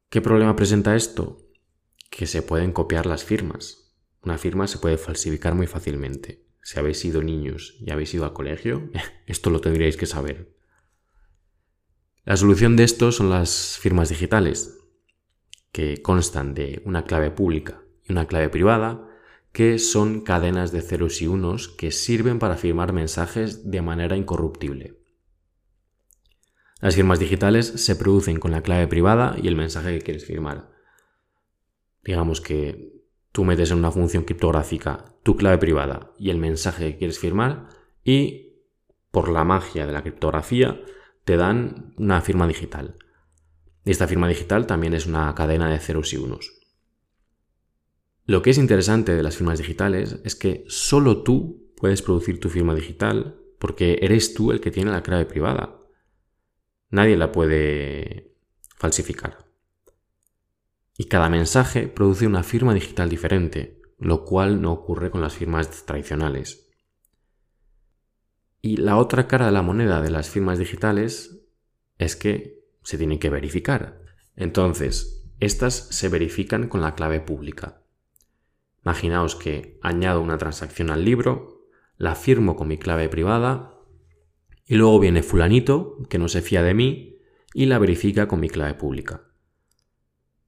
¿Qué 0.10 0.22
problema 0.22 0.56
presenta 0.56 0.96
esto? 0.96 1.48
Que 2.10 2.28
se 2.28 2.44
pueden 2.44 2.72
copiar 2.72 3.06
las 3.06 3.24
firmas. 3.24 3.85
Una 4.26 4.40
firma 4.40 4.68
se 4.68 4.80
puede 4.80 4.98
falsificar 4.98 5.54
muy 5.54 5.68
fácilmente. 5.68 6.44
Si 6.64 6.80
habéis 6.80 7.00
sido 7.00 7.22
niños 7.22 7.78
y 7.80 7.92
habéis 7.92 8.14
ido 8.16 8.26
al 8.26 8.34
colegio, 8.34 8.90
esto 9.28 9.52
lo 9.52 9.62
tendríais 9.62 9.98
que 9.98 10.08
saber. 10.08 10.56
La 12.24 12.36
solución 12.36 12.76
de 12.76 12.84
esto 12.84 13.12
son 13.12 13.30
las 13.30 13.78
firmas 13.80 14.10
digitales, 14.10 14.80
que 15.72 16.02
constan 16.02 16.56
de 16.56 16.82
una 16.86 17.06
clave 17.06 17.30
pública 17.30 17.84
y 18.04 18.14
una 18.14 18.26
clave 18.26 18.50
privada, 18.50 19.08
que 19.52 19.78
son 19.78 20.22
cadenas 20.22 20.72
de 20.72 20.82
ceros 20.82 21.22
y 21.22 21.28
unos 21.28 21.68
que 21.68 21.92
sirven 21.92 22.40
para 22.40 22.58
firmar 22.58 22.94
mensajes 22.94 23.70
de 23.70 23.84
manera 23.84 24.18
incorruptible. 24.18 25.00
Las 26.82 26.96
firmas 26.96 27.20
digitales 27.20 27.68
se 27.68 27.96
producen 27.96 28.40
con 28.40 28.52
la 28.52 28.64
clave 28.64 28.88
privada 28.88 29.36
y 29.42 29.48
el 29.48 29.56
mensaje 29.56 29.98
que 29.98 30.04
quieres 30.04 30.26
firmar. 30.26 30.72
Digamos 32.04 32.42
que 32.42 32.95
tú 33.36 33.44
metes 33.44 33.70
en 33.72 33.80
una 33.80 33.92
función 33.92 34.24
criptográfica 34.24 35.14
tu 35.22 35.36
clave 35.36 35.58
privada 35.58 36.14
y 36.18 36.30
el 36.30 36.38
mensaje 36.38 36.86
que 36.86 36.98
quieres 36.98 37.20
firmar 37.20 37.68
y 38.02 38.62
por 39.12 39.28
la 39.28 39.44
magia 39.44 39.86
de 39.86 39.92
la 39.92 40.04
criptografía 40.04 40.80
te 41.26 41.36
dan 41.36 41.94
una 41.98 42.22
firma 42.22 42.48
digital. 42.48 42.96
Y 43.84 43.92
esta 43.92 44.08
firma 44.08 44.30
digital 44.30 44.66
también 44.68 44.94
es 44.94 45.06
una 45.06 45.36
cadena 45.36 45.70
de 45.70 45.80
ceros 45.80 46.14
y 46.14 46.18
unos. 46.18 46.54
Lo 48.26 48.42
que 48.42 48.52
es 48.52 48.58
interesante 48.58 49.14
de 49.14 49.24
las 49.24 49.36
firmas 49.36 49.60
digitales 49.60 50.22
es 50.24 50.36
que 50.38 50.64
solo 50.70 51.22
tú 51.22 51.74
puedes 51.76 52.02
producir 52.02 52.40
tu 52.40 52.48
firma 52.48 52.74
digital 52.74 53.36
porque 53.60 54.00
eres 54.02 54.34
tú 54.34 54.54
el 54.54 54.62
que 54.62 54.72
tiene 54.72 54.92
la 54.92 55.04
clave 55.04 55.26
privada. 55.26 55.78
Nadie 56.90 57.18
la 57.18 57.34
puede 57.34 58.38
falsificar. 58.78 59.46
Y 60.98 61.06
cada 61.06 61.30
mensaje 61.30 61.88
produce 61.88 62.28
una 62.28 62.44
firma 62.44 62.74
digital 62.74 63.10
diferente, 63.10 63.82
lo 64.00 64.24
cual 64.24 64.62
no 64.62 64.72
ocurre 64.72 65.12
con 65.12 65.22
las 65.22 65.36
firmas 65.36 65.86
tradicionales. 65.86 66.70
Y 68.62 68.78
la 68.78 68.98
otra 68.98 69.28
cara 69.28 69.48
de 69.48 69.52
la 69.52 69.62
moneda 69.62 70.02
de 70.02 70.10
las 70.10 70.30
firmas 70.30 70.58
digitales 70.58 71.46
es 71.98 72.16
que 72.16 72.66
se 72.84 72.98
tienen 72.98 73.20
que 73.20 73.30
verificar. 73.30 74.02
Entonces, 74.36 75.30
estas 75.40 75.74
se 75.74 76.10
verifican 76.10 76.68
con 76.68 76.82
la 76.82 76.96
clave 76.96 77.20
pública. 77.20 77.82
Imaginaos 78.84 79.36
que 79.36 79.80
añado 79.82 80.22
una 80.22 80.38
transacción 80.38 80.90
al 80.90 81.04
libro, 81.04 81.68
la 81.98 82.16
firmo 82.16 82.56
con 82.56 82.68
mi 82.68 82.78
clave 82.78 83.10
privada 83.10 83.76
y 84.66 84.76
luego 84.76 85.00
viene 85.00 85.24
fulanito, 85.24 85.98
que 86.10 86.18
no 86.18 86.28
se 86.28 86.42
fía 86.42 86.64
de 86.64 86.74
mí, 86.74 87.20
y 87.54 87.68
la 87.68 87.80
verifica 87.80 88.28
con 88.28 88.40
mi 88.40 88.50
clave 88.50 88.74
pública. 88.74 89.24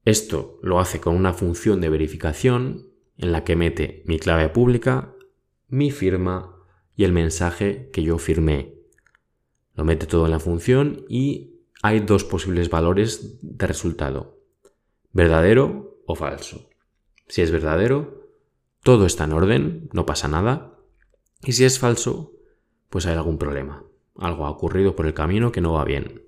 Esto 0.08 0.58
lo 0.64 0.80
hace 0.80 1.02
con 1.02 1.18
una 1.18 1.34
función 1.34 1.82
de 1.82 1.90
verificación 1.90 2.94
en 3.18 3.34
la 3.34 3.44
que 3.44 3.58
mete 3.58 4.04
mi 4.06 4.20
clave 4.20 4.48
pública, 4.48 5.14
mi 5.68 5.92
firma 5.92 6.56
y 6.96 7.04
el 7.04 7.12
mensaje 7.12 7.90
que 7.92 8.04
yo 8.04 8.18
firmé. 8.18 8.74
Lo 9.76 9.84
mete 9.84 10.06
todo 10.06 10.24
en 10.24 10.32
la 10.32 10.40
función 10.40 11.04
y 11.10 11.60
hay 11.84 12.00
dos 12.00 12.24
posibles 12.24 12.70
valores 12.70 13.38
de 13.42 13.68
resultado, 13.68 14.40
verdadero 15.12 16.00
o 16.06 16.16
falso. 16.16 16.70
Si 17.28 17.42
es 17.42 17.52
verdadero, 17.52 18.30
todo 18.84 19.06
está 19.06 19.26
en 19.26 19.34
orden, 19.34 19.90
no 19.92 20.06
pasa 20.06 20.30
nada. 20.30 20.80
Y 21.44 21.52
si 21.52 21.66
es 21.66 21.80
falso, 21.80 22.32
pues 22.90 23.06
hay 23.08 23.16
algún 23.16 23.38
problema. 23.38 23.84
Algo 24.16 24.46
ha 24.46 24.52
ocurrido 24.52 24.96
por 24.96 25.06
el 25.06 25.14
camino 25.14 25.52
que 25.52 25.60
no 25.60 25.74
va 25.74 25.84
bien. 25.84 26.24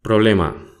Problema. 0.00 0.73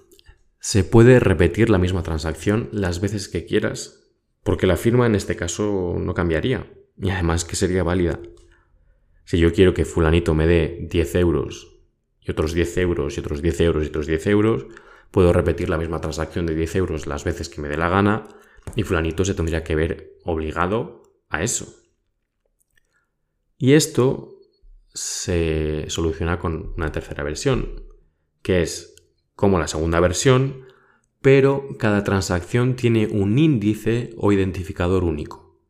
Se 0.64 0.82
puede 0.82 1.20
repetir 1.20 1.68
la 1.68 1.76
misma 1.76 2.02
transacción 2.02 2.70
las 2.72 2.98
veces 2.98 3.28
que 3.28 3.44
quieras, 3.44 4.08
porque 4.42 4.66
la 4.66 4.78
firma 4.78 5.04
en 5.04 5.14
este 5.14 5.36
caso 5.36 5.96
no 5.98 6.14
cambiaría, 6.14 6.72
y 6.96 7.10
además 7.10 7.44
que 7.44 7.54
sería 7.54 7.82
válida. 7.82 8.18
Si 9.26 9.38
yo 9.38 9.52
quiero 9.52 9.74
que 9.74 9.84
fulanito 9.84 10.32
me 10.32 10.46
dé 10.46 10.86
10 10.90 11.16
euros 11.16 11.82
y 12.18 12.30
otros 12.30 12.54
10 12.54 12.78
euros 12.78 13.14
y 13.14 13.20
otros 13.20 13.42
10 13.42 13.60
euros 13.60 13.84
y 13.84 13.88
otros 13.88 14.06
10 14.06 14.26
euros, 14.28 14.66
puedo 15.10 15.34
repetir 15.34 15.68
la 15.68 15.76
misma 15.76 16.00
transacción 16.00 16.46
de 16.46 16.54
10 16.54 16.76
euros 16.76 17.06
las 17.06 17.24
veces 17.24 17.50
que 17.50 17.60
me 17.60 17.68
dé 17.68 17.76
la 17.76 17.90
gana 17.90 18.26
y 18.74 18.84
fulanito 18.84 19.26
se 19.26 19.34
tendría 19.34 19.64
que 19.64 19.74
ver 19.74 20.16
obligado 20.24 21.02
a 21.28 21.42
eso. 21.42 21.76
Y 23.58 23.74
esto 23.74 24.38
se 24.94 25.84
soluciona 25.88 26.38
con 26.38 26.72
una 26.78 26.90
tercera 26.90 27.22
versión, 27.22 27.84
que 28.40 28.62
es 28.62 28.93
como 29.34 29.58
la 29.58 29.68
segunda 29.68 30.00
versión, 30.00 30.64
pero 31.20 31.68
cada 31.78 32.04
transacción 32.04 32.76
tiene 32.76 33.06
un 33.06 33.38
índice 33.38 34.14
o 34.16 34.32
identificador 34.32 35.04
único. 35.04 35.60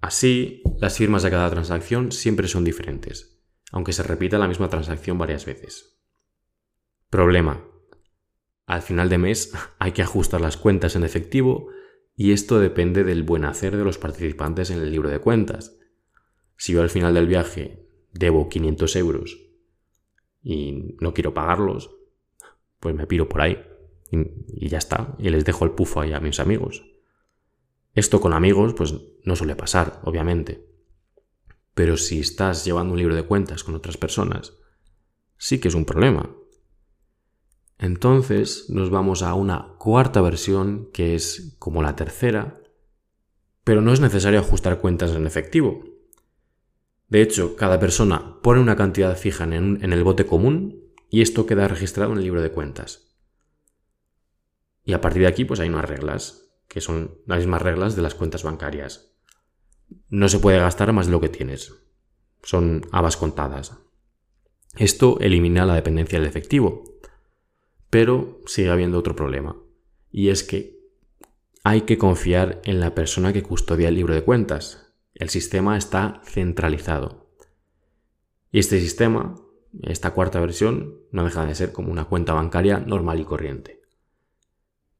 Así, 0.00 0.62
las 0.78 0.96
firmas 0.96 1.22
de 1.22 1.30
cada 1.30 1.50
transacción 1.50 2.10
siempre 2.12 2.48
son 2.48 2.64
diferentes 2.64 3.32
aunque 3.72 3.94
se 3.94 4.02
repita 4.02 4.38
la 4.38 4.46
misma 4.46 4.68
transacción 4.68 5.18
varias 5.18 5.46
veces. 5.46 5.98
Problema. 7.10 7.66
Al 8.66 8.82
final 8.82 9.08
de 9.08 9.18
mes 9.18 9.52
hay 9.78 9.92
que 9.92 10.02
ajustar 10.02 10.40
las 10.40 10.56
cuentas 10.56 10.94
en 10.94 11.02
efectivo 11.02 11.68
y 12.14 12.32
esto 12.32 12.60
depende 12.60 13.02
del 13.02 13.24
buen 13.24 13.44
hacer 13.44 13.76
de 13.76 13.84
los 13.84 13.98
participantes 13.98 14.70
en 14.70 14.78
el 14.78 14.92
libro 14.92 15.08
de 15.08 15.18
cuentas. 15.18 15.78
Si 16.56 16.74
yo 16.74 16.82
al 16.82 16.90
final 16.90 17.14
del 17.14 17.26
viaje 17.26 17.88
debo 18.12 18.48
500 18.48 18.94
euros 18.96 19.38
y 20.42 20.96
no 21.00 21.14
quiero 21.14 21.32
pagarlos, 21.32 21.90
pues 22.82 22.96
me 22.96 23.06
piro 23.06 23.28
por 23.28 23.40
ahí 23.40 23.64
y, 24.10 24.68
ya 24.68 24.78
está, 24.78 25.14
y 25.18 25.30
les 25.30 25.44
dejo 25.44 25.64
el 25.64 25.70
pufo 25.70 26.00
ahí 26.00 26.12
a 26.12 26.20
mis 26.20 26.40
amigos. 26.40 26.84
Esto 27.94 28.20
con 28.20 28.32
amigos 28.32 28.74
pues 28.74 28.92
no 29.24 29.36
suele 29.36 29.54
pasar, 29.54 30.00
obviamente. 30.04 30.66
Pero 31.74 31.96
si 31.96 32.18
estás 32.18 32.64
llevando 32.64 32.92
un 32.92 32.98
libro 32.98 33.14
de 33.14 33.22
cuentas 33.22 33.62
con 33.62 33.76
otras 33.76 33.96
personas, 33.96 34.54
sí 35.38 35.60
que 35.60 35.68
es 35.68 35.74
un 35.74 35.84
problema. 35.84 36.34
Entonces 37.78 38.68
nos 38.68 38.90
vamos 38.90 39.22
a 39.22 39.34
una 39.34 39.76
cuarta 39.78 40.20
versión 40.20 40.90
que 40.92 41.14
es 41.14 41.56
como 41.60 41.82
la 41.82 41.94
tercera, 41.94 42.60
pero 43.62 43.80
no 43.80 43.92
es 43.92 44.00
necesario 44.00 44.40
ajustar 44.40 44.80
cuentas 44.80 45.12
en 45.12 45.26
efectivo. 45.26 45.84
De 47.08 47.22
hecho, 47.22 47.54
cada 47.54 47.78
persona 47.78 48.40
pone 48.42 48.60
una 48.60 48.74
cantidad 48.74 49.16
fija 49.16 49.44
en, 49.44 49.80
el 49.80 50.02
bote 50.02 50.26
común 50.26 50.91
y 51.12 51.22
esto 51.22 51.46
queda 51.46 51.68
registrado 51.68 52.10
en 52.10 52.18
el 52.18 52.24
libro 52.24 52.42
de 52.42 52.50
cuentas. 52.50 53.14
Y 54.82 54.94
a 54.94 55.00
partir 55.00 55.22
de 55.22 55.28
aquí, 55.28 55.44
pues 55.44 55.60
hay 55.60 55.68
unas 55.68 55.88
reglas, 55.88 56.52
que 56.66 56.80
son 56.80 57.18
las 57.26 57.38
mismas 57.38 57.62
reglas 57.62 57.94
de 57.94 58.02
las 58.02 58.16
cuentas 58.16 58.42
bancarias 58.42 59.12
no 60.08 60.28
se 60.28 60.38
puede 60.38 60.58
gastar 60.58 60.92
más 60.92 61.06
de 61.06 61.12
lo 61.12 61.20
que 61.20 61.28
tienes. 61.28 61.74
Son 62.42 62.86
habas 62.92 63.16
contadas. 63.16 63.78
Esto 64.76 65.18
elimina 65.20 65.66
la 65.66 65.74
dependencia 65.74 66.18
del 66.18 66.28
efectivo. 66.28 66.84
Pero 67.90 68.40
sigue 68.46 68.70
habiendo 68.70 68.98
otro 68.98 69.14
problema. 69.14 69.56
Y 70.10 70.28
es 70.28 70.42
que 70.42 70.80
hay 71.62 71.82
que 71.82 71.98
confiar 71.98 72.60
en 72.64 72.80
la 72.80 72.94
persona 72.94 73.32
que 73.32 73.42
custodia 73.42 73.88
el 73.88 73.94
libro 73.94 74.14
de 74.14 74.24
cuentas. 74.24 74.94
El 75.14 75.28
sistema 75.28 75.76
está 75.76 76.20
centralizado. 76.24 77.30
Y 78.50 78.58
este 78.58 78.80
sistema, 78.80 79.40
esta 79.82 80.12
cuarta 80.12 80.40
versión, 80.40 81.00
no 81.10 81.24
deja 81.24 81.46
de 81.46 81.54
ser 81.54 81.72
como 81.72 81.90
una 81.90 82.04
cuenta 82.04 82.32
bancaria 82.32 82.78
normal 82.78 83.20
y 83.20 83.24
corriente. 83.24 83.82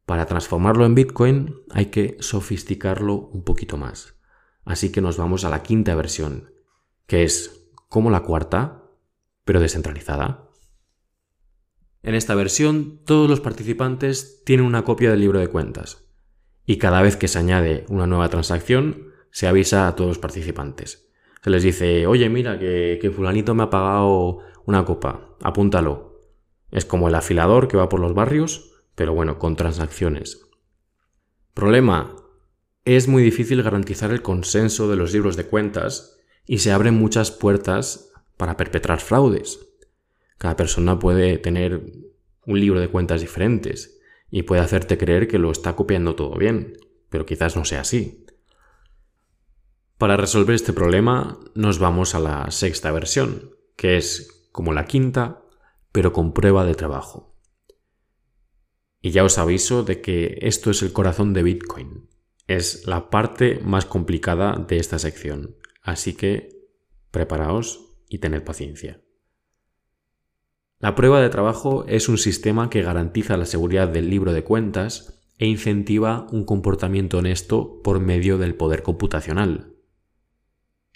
Para 0.07 0.26
transformarlo 0.26 0.85
en 0.85 0.95
Bitcoin 0.95 1.55
hay 1.71 1.87
que 1.87 2.17
sofisticarlo 2.21 3.14
un 3.14 3.45
poquito 3.45 3.76
más. 3.76 4.17
Así 4.64 4.91
que 4.93 5.00
nos 5.00 5.17
vamos 5.17 5.45
a 5.45 5.50
la 5.50 5.62
quinta 5.62 5.95
versión, 5.95 6.52
que 7.07 7.25
es 7.25 7.69
como 7.88 8.11
la 8.11 8.21
cuarta, 8.21 8.83
pero 9.45 9.61
descentralizada. 9.61 10.49
En 12.02 12.14
esta 12.14 12.35
versión, 12.35 13.00
todos 13.05 13.29
los 13.29 13.41
participantes 13.41 14.43
tienen 14.45 14.67
una 14.67 14.85
copia 14.85 15.11
del 15.11 15.21
libro 15.21 15.38
de 15.38 15.49
cuentas, 15.49 16.05
y 16.64 16.79
cada 16.79 17.02
vez 17.02 17.17
que 17.17 17.29
se 17.29 17.38
añade 17.38 17.85
una 17.88 18.07
nueva 18.07 18.29
transacción, 18.29 19.12
se 19.31 19.47
avisa 19.47 19.88
a 19.88 19.97
todos 19.97 20.09
los 20.09 20.19
participantes. 20.19 21.09
Se 21.43 21.50
les 21.50 21.62
dice, 21.62 22.07
oye, 22.07 22.29
mira, 22.29 22.59
que, 22.59 22.99
que 23.00 23.11
fulanito 23.11 23.55
me 23.55 23.64
ha 23.64 23.71
pagado 23.71 24.38
una 24.66 24.85
copa, 24.85 25.37
apúntalo. 25.42 26.21
Es 26.71 26.85
como 26.85 27.09
el 27.09 27.14
afilador 27.14 27.69
que 27.69 27.76
va 27.76 27.88
por 27.88 28.00
los 28.00 28.14
barrios, 28.14 28.73
pero 28.95 29.14
bueno, 29.14 29.38
con 29.38 29.57
transacciones. 29.57 30.42
Problema, 31.54 32.16
es 32.85 33.09
muy 33.09 33.23
difícil 33.23 33.62
garantizar 33.62 34.11
el 34.11 34.23
consenso 34.23 34.88
de 34.88 34.97
los 34.97 35.12
libros 35.12 35.37
de 35.37 35.47
cuentas 35.47 36.19
y 36.47 36.59
se 36.59 36.73
abren 36.73 36.95
muchas 36.95 37.31
puertas 37.31 38.12
para 38.37 38.57
perpetrar 38.57 39.00
fraudes. 39.00 39.61
Cada 40.38 40.57
persona 40.57 40.99
puede 40.99 41.38
tener 41.38 41.83
un 42.47 42.61
libro 42.61 42.81
de 42.81 42.88
cuentas 42.88 43.21
diferentes 43.21 44.00
y 44.31 44.42
puede 44.42 44.62
hacerte 44.62 44.99
creer 44.99 45.28
que 45.28 45.38
lo 45.38 45.52
está 45.52 45.76
copiando 45.76 46.16
todo 46.16 46.37
bien, 46.37 46.78
pero 47.09 47.26
quizás 47.26 47.54
no 47.57 47.64
sea 47.64 47.83
así. 47.83 48.26
Para 49.99 50.16
resolver 50.16 50.57
este 50.57 50.73
problema 50.73 51.38
nos 51.54 51.78
vamos 51.78 52.16
a 52.16 52.19
la 52.19 52.50
sexta 52.50 52.90
versión, 52.90 53.52
que 53.76 53.97
es 53.99 54.42
como 54.53 54.73
la 54.73 54.85
quinta, 54.85 55.43
pero 55.91 56.13
con 56.13 56.33
prueba 56.33 56.65
de 56.65 56.75
trabajo. 56.75 57.35
Y 59.01 59.11
ya 59.11 59.25
os 59.25 59.39
aviso 59.39 59.83
de 59.83 60.01
que 60.01 60.39
esto 60.43 60.71
es 60.71 60.83
el 60.83 60.93
corazón 60.93 61.33
de 61.33 61.43
Bitcoin. 61.43 62.09
Es 62.47 62.87
la 62.87 63.11
parte 63.11 63.61
más 63.65 63.85
complicada 63.85 64.65
de 64.69 64.77
esta 64.77 64.99
sección. 64.99 65.57
Así 65.83 66.15
que 66.15 66.69
preparaos 67.11 67.97
y 68.09 68.19
tened 68.19 68.45
paciencia. 68.45 69.03
La 70.79 70.95
prueba 70.95 71.21
de 71.21 71.31
trabajo 71.31 71.85
es 71.89 72.09
un 72.09 72.19
sistema 72.19 72.71
que 72.71 72.83
garantiza 72.83 73.37
la 73.37 73.47
seguridad 73.47 73.89
del 73.89 74.11
libro 74.11 74.33
de 74.33 74.45
cuentas 74.45 75.23
e 75.39 75.47
incentiva 75.47 76.27
un 76.31 76.45
comportamiento 76.45 77.19
honesto 77.19 77.81
por 77.83 78.01
medio 78.01 78.39
del 78.39 78.55
poder 78.55 78.83
computacional. 78.83 79.72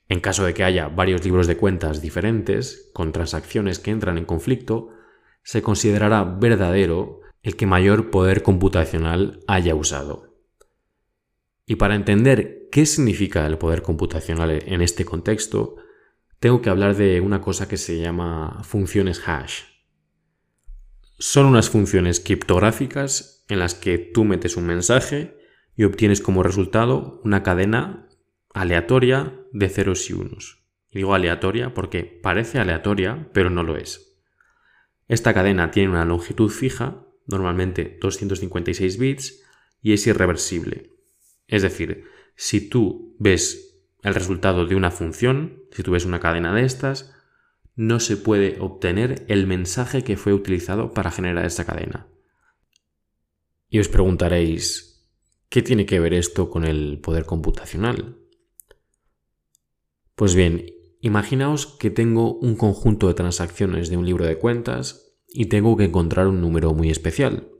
En 0.08 0.20
caso 0.20 0.44
de 0.44 0.54
que 0.54 0.64
haya 0.64 0.88
varios 0.88 1.24
libros 1.24 1.46
de 1.46 1.56
cuentas 1.56 2.00
diferentes, 2.00 2.90
con 2.92 3.12
transacciones 3.12 3.78
que 3.78 3.90
entran 3.90 4.18
en 4.18 4.24
conflicto, 4.24 4.90
se 5.42 5.62
considerará 5.62 6.24
verdadero 6.24 7.20
el 7.42 7.56
que 7.56 7.66
mayor 7.66 8.10
poder 8.10 8.42
computacional 8.42 9.40
haya 9.46 9.74
usado. 9.74 10.34
Y 11.66 11.76
para 11.76 11.96
entender 11.96 12.68
qué 12.70 12.86
significa 12.86 13.46
el 13.46 13.58
poder 13.58 13.82
computacional 13.82 14.50
en 14.50 14.82
este 14.82 15.04
contexto, 15.04 15.76
tengo 16.38 16.62
que 16.62 16.70
hablar 16.70 16.94
de 16.96 17.20
una 17.20 17.40
cosa 17.40 17.66
que 17.66 17.76
se 17.76 17.98
llama 17.98 18.62
funciones 18.62 19.22
hash. 19.26 19.62
Son 21.18 21.46
unas 21.46 21.70
funciones 21.70 22.20
criptográficas 22.20 23.44
en 23.48 23.58
las 23.58 23.74
que 23.74 23.98
tú 23.98 24.24
metes 24.24 24.56
un 24.56 24.66
mensaje 24.66 25.38
y 25.74 25.84
obtienes 25.84 26.20
como 26.20 26.42
resultado 26.42 27.20
una 27.24 27.42
cadena 27.42 28.05
aleatoria 28.56 29.38
de 29.52 29.68
ceros 29.68 30.08
y 30.08 30.14
unos. 30.14 30.64
Digo 30.90 31.14
aleatoria 31.14 31.74
porque 31.74 32.04
parece 32.04 32.58
aleatoria, 32.58 33.28
pero 33.32 33.50
no 33.50 33.62
lo 33.62 33.76
es. 33.76 34.18
Esta 35.08 35.34
cadena 35.34 35.70
tiene 35.70 35.90
una 35.90 36.04
longitud 36.04 36.48
fija 36.48 37.06
normalmente 37.26 37.98
256 38.00 38.98
bits, 38.98 39.42
y 39.82 39.92
es 39.92 40.06
irreversible. 40.06 40.92
Es 41.46 41.62
decir, 41.62 42.04
si 42.34 42.68
tú 42.68 43.14
ves 43.18 43.84
el 44.02 44.14
resultado 44.14 44.66
de 44.66 44.74
una 44.74 44.90
función, 44.90 45.64
si 45.70 45.82
tú 45.82 45.92
ves 45.92 46.04
una 46.04 46.20
cadena 46.20 46.54
de 46.54 46.64
estas, 46.64 47.14
no 47.74 48.00
se 48.00 48.16
puede 48.16 48.56
obtener 48.60 49.26
el 49.28 49.46
mensaje 49.46 50.02
que 50.02 50.16
fue 50.16 50.32
utilizado 50.32 50.92
para 50.92 51.10
generar 51.10 51.44
esa 51.44 51.66
cadena. 51.66 52.08
Y 53.68 53.80
os 53.80 53.88
preguntaréis, 53.88 55.06
¿qué 55.50 55.60
tiene 55.60 55.84
que 55.84 56.00
ver 56.00 56.14
esto 56.14 56.48
con 56.48 56.64
el 56.64 57.00
poder 57.02 57.26
computacional? 57.26 58.16
Pues 60.16 60.34
bien, 60.34 60.72
imaginaos 61.02 61.66
que 61.66 61.90
tengo 61.90 62.32
un 62.38 62.56
conjunto 62.56 63.06
de 63.06 63.14
transacciones 63.14 63.90
de 63.90 63.98
un 63.98 64.06
libro 64.06 64.24
de 64.24 64.38
cuentas 64.38 65.12
y 65.28 65.46
tengo 65.46 65.76
que 65.76 65.84
encontrar 65.84 66.26
un 66.26 66.40
número 66.40 66.72
muy 66.72 66.90
especial. 66.90 67.50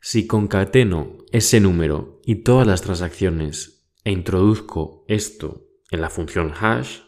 Si 0.00 0.26
concateno 0.26 1.18
ese 1.30 1.60
número 1.60 2.20
y 2.24 2.42
todas 2.42 2.66
las 2.66 2.82
transacciones 2.82 3.86
e 4.02 4.10
introduzco 4.10 5.04
esto 5.06 5.68
en 5.92 6.00
la 6.00 6.10
función 6.10 6.52
hash, 6.52 7.02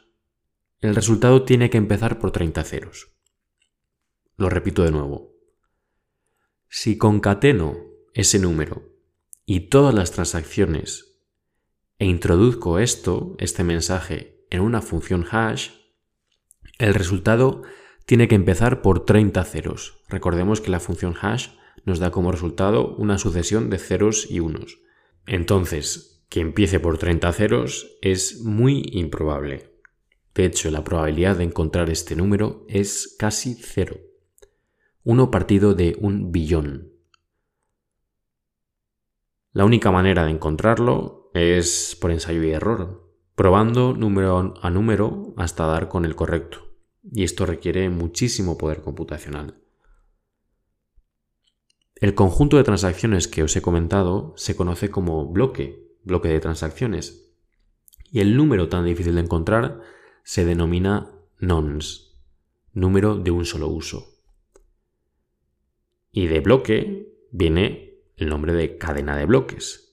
el 0.81 0.95
resultado 0.95 1.45
tiene 1.45 1.69
que 1.69 1.79
empezar 1.79 2.21
por 2.21 2.31
30 2.31 2.63
ceros. 2.63 3.11
Lo 4.37 4.49
repito 4.49 4.85
de 4.85 4.93
nuevo. 4.93 5.35
Si 6.69 6.97
concateno 6.97 7.77
ese 8.15 8.39
número 8.39 8.89
y 9.45 9.69
todas 9.69 9.93
las 9.93 10.13
transacciones 10.13 11.06
e 11.99 12.07
introduzco 12.07 12.79
esto, 12.79 13.37
este 13.39 13.65
mensaje, 13.65 14.45
en 14.51 14.61
una 14.61 14.83
función 14.83 15.25
hash, 15.31 15.71
el 16.79 16.95
resultado 16.95 17.63
tiene 18.05 18.29
que 18.29 18.35
empezar 18.35 18.83
por 18.83 19.05
30 19.05 19.43
ceros. 19.45 20.05
Recordemos 20.09 20.61
que 20.61 20.71
la 20.71 20.81
función 20.81 21.15
hash 21.21 21.49
nos 21.85 21.99
da 21.99 22.11
como 22.11 22.33
resultado 22.33 22.95
una 22.97 23.19
sucesión 23.19 23.71
de 23.71 23.79
ceros 23.79 24.31
y 24.31 24.41
unos. 24.41 24.79
Entonces, 25.27 26.25
que 26.29 26.41
empiece 26.41 26.81
por 26.81 26.99
30 26.99 27.33
ceros 27.33 27.97
es 28.03 28.43
muy 28.43 28.83
improbable. 28.93 29.73
De 30.35 30.45
hecho, 30.45 30.71
la 30.71 30.85
probabilidad 30.85 31.37
de 31.37 31.45
encontrar 31.45 31.89
este 31.89 32.15
número 32.15 32.65
es 32.69 33.17
casi 33.19 33.55
cero. 33.55 33.97
Uno 35.03 35.31
partido 35.31 35.75
de 35.75 35.97
un 36.01 36.31
billón. 36.31 36.93
La 39.53 39.65
única 39.65 39.91
manera 39.91 40.27
de 40.27 40.33
encontrarlo 40.33 41.26
es 41.37 41.97
por 42.01 42.11
ensayo 42.11 42.43
y 42.43 42.51
error, 42.51 43.13
probando 43.35 43.95
número 43.95 44.55
a 44.61 44.71
número 44.71 45.35
hasta 45.37 45.67
dar 45.67 45.89
con 45.89 46.05
el 46.05 46.17
correcto 46.17 46.67
y 47.13 47.25
esto 47.25 47.47
requiere 47.47 47.89
muchísimo 47.89 48.59
poder 48.59 48.83
computacional. 48.83 49.59
El 51.95 52.15
conjunto 52.15 52.57
de 52.57 52.65
transacciones 52.65 53.29
que 53.29 53.43
os 53.43 53.57
he 53.57 53.63
comentado 53.63 54.35
se 54.37 54.57
conoce 54.57 54.91
como 54.91 55.27
bloque, 55.27 55.97
bloque 56.03 56.29
de 56.29 56.41
transacciones, 56.41 57.33
y 58.11 58.21
el 58.21 58.37
número 58.37 58.69
tan 58.69 58.85
difícil 58.85 59.15
de 59.15 59.23
encontrar 59.23 59.81
se 60.23 60.45
denomina 60.45 61.11
nonce, 61.39 62.13
número 62.73 63.17
de 63.17 63.31
un 63.31 63.45
solo 63.45 63.69
uso. 63.69 64.21
Y 66.11 66.27
de 66.27 66.41
bloque 66.41 67.29
viene 67.31 68.03
el 68.17 68.29
nombre 68.29 68.53
de 68.53 68.79
cadena 68.79 69.17
de 69.17 69.27
bloques. 69.27 69.86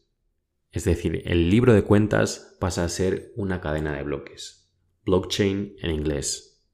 Es 0.74 0.86
decir, 0.86 1.22
el 1.26 1.52
libro 1.52 1.74
de 1.74 1.84
cuentas 1.84 2.58
pasa 2.60 2.84
a 2.84 2.90
ser 2.90 3.32
una 3.36 3.62
cadena 3.62 3.96
de 3.96 4.02
bloques. 4.02 4.76
Blockchain 5.06 5.76
en 5.80 5.92
inglés. 5.92 6.66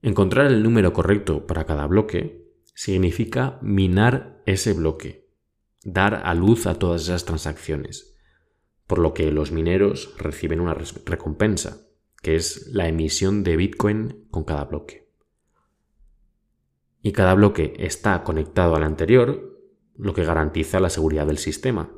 Encontrar 0.00 0.46
el 0.46 0.62
número 0.62 0.92
correcto 0.92 1.44
para 1.46 1.66
cada 1.66 1.86
bloque 1.86 2.52
significa 2.72 3.58
minar 3.62 4.42
ese 4.46 4.74
bloque, 4.74 5.28
dar 5.82 6.22
a 6.24 6.34
luz 6.34 6.66
a 6.66 6.78
todas 6.78 7.02
esas 7.02 7.24
transacciones, 7.24 8.16
por 8.86 9.00
lo 9.00 9.12
que 9.12 9.32
los 9.32 9.50
mineros 9.50 10.14
reciben 10.16 10.60
una 10.60 10.74
recompensa, 10.74 11.88
que 12.22 12.36
es 12.36 12.68
la 12.68 12.86
emisión 12.86 13.42
de 13.42 13.56
Bitcoin 13.56 14.28
con 14.30 14.44
cada 14.44 14.64
bloque. 14.66 15.10
Y 17.02 17.10
cada 17.10 17.34
bloque 17.34 17.74
está 17.78 18.22
conectado 18.22 18.76
al 18.76 18.84
anterior, 18.84 19.58
lo 19.96 20.14
que 20.14 20.24
garantiza 20.24 20.78
la 20.78 20.90
seguridad 20.90 21.26
del 21.26 21.38
sistema. 21.38 21.90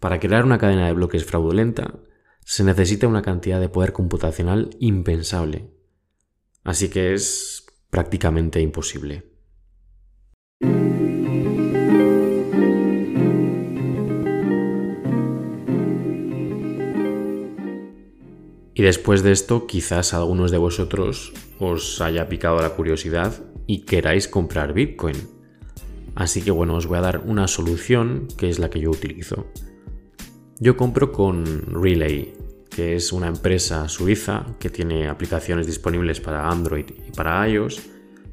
Para 0.00 0.18
crear 0.18 0.44
una 0.44 0.58
cadena 0.58 0.86
de 0.86 0.94
bloques 0.94 1.24
fraudulenta, 1.26 2.00
se 2.44 2.64
necesita 2.64 3.06
una 3.06 3.22
cantidad 3.22 3.60
de 3.60 3.68
poder 3.68 3.92
computacional 3.92 4.70
impensable, 4.80 5.70
Así 6.62 6.90
que 6.90 7.14
es 7.14 7.64
prácticamente 7.88 8.60
imposible. 8.60 9.24
Y 18.74 18.82
después 18.82 19.22
de 19.22 19.32
esto, 19.32 19.66
quizás 19.66 20.14
algunos 20.14 20.50
de 20.50 20.58
vosotros 20.58 21.32
os 21.58 22.00
haya 22.00 22.28
picado 22.28 22.60
la 22.60 22.70
curiosidad 22.70 23.34
y 23.66 23.84
queráis 23.84 24.28
comprar 24.28 24.72
Bitcoin. 24.72 25.16
Así 26.14 26.42
que 26.42 26.50
bueno, 26.50 26.76
os 26.76 26.86
voy 26.86 26.98
a 26.98 27.02
dar 27.02 27.18
una 27.26 27.46
solución 27.48 28.28
que 28.36 28.48
es 28.48 28.58
la 28.58 28.70
que 28.70 28.80
yo 28.80 28.90
utilizo. 28.90 29.46
Yo 30.62 30.76
compro 30.76 31.10
con 31.10 31.72
Relay, 31.72 32.34
que 32.68 32.94
es 32.94 33.14
una 33.14 33.28
empresa 33.28 33.88
suiza 33.88 34.44
que 34.58 34.68
tiene 34.68 35.08
aplicaciones 35.08 35.66
disponibles 35.66 36.20
para 36.20 36.50
Android 36.50 36.84
y 37.08 37.12
para 37.12 37.48
iOS 37.48 37.80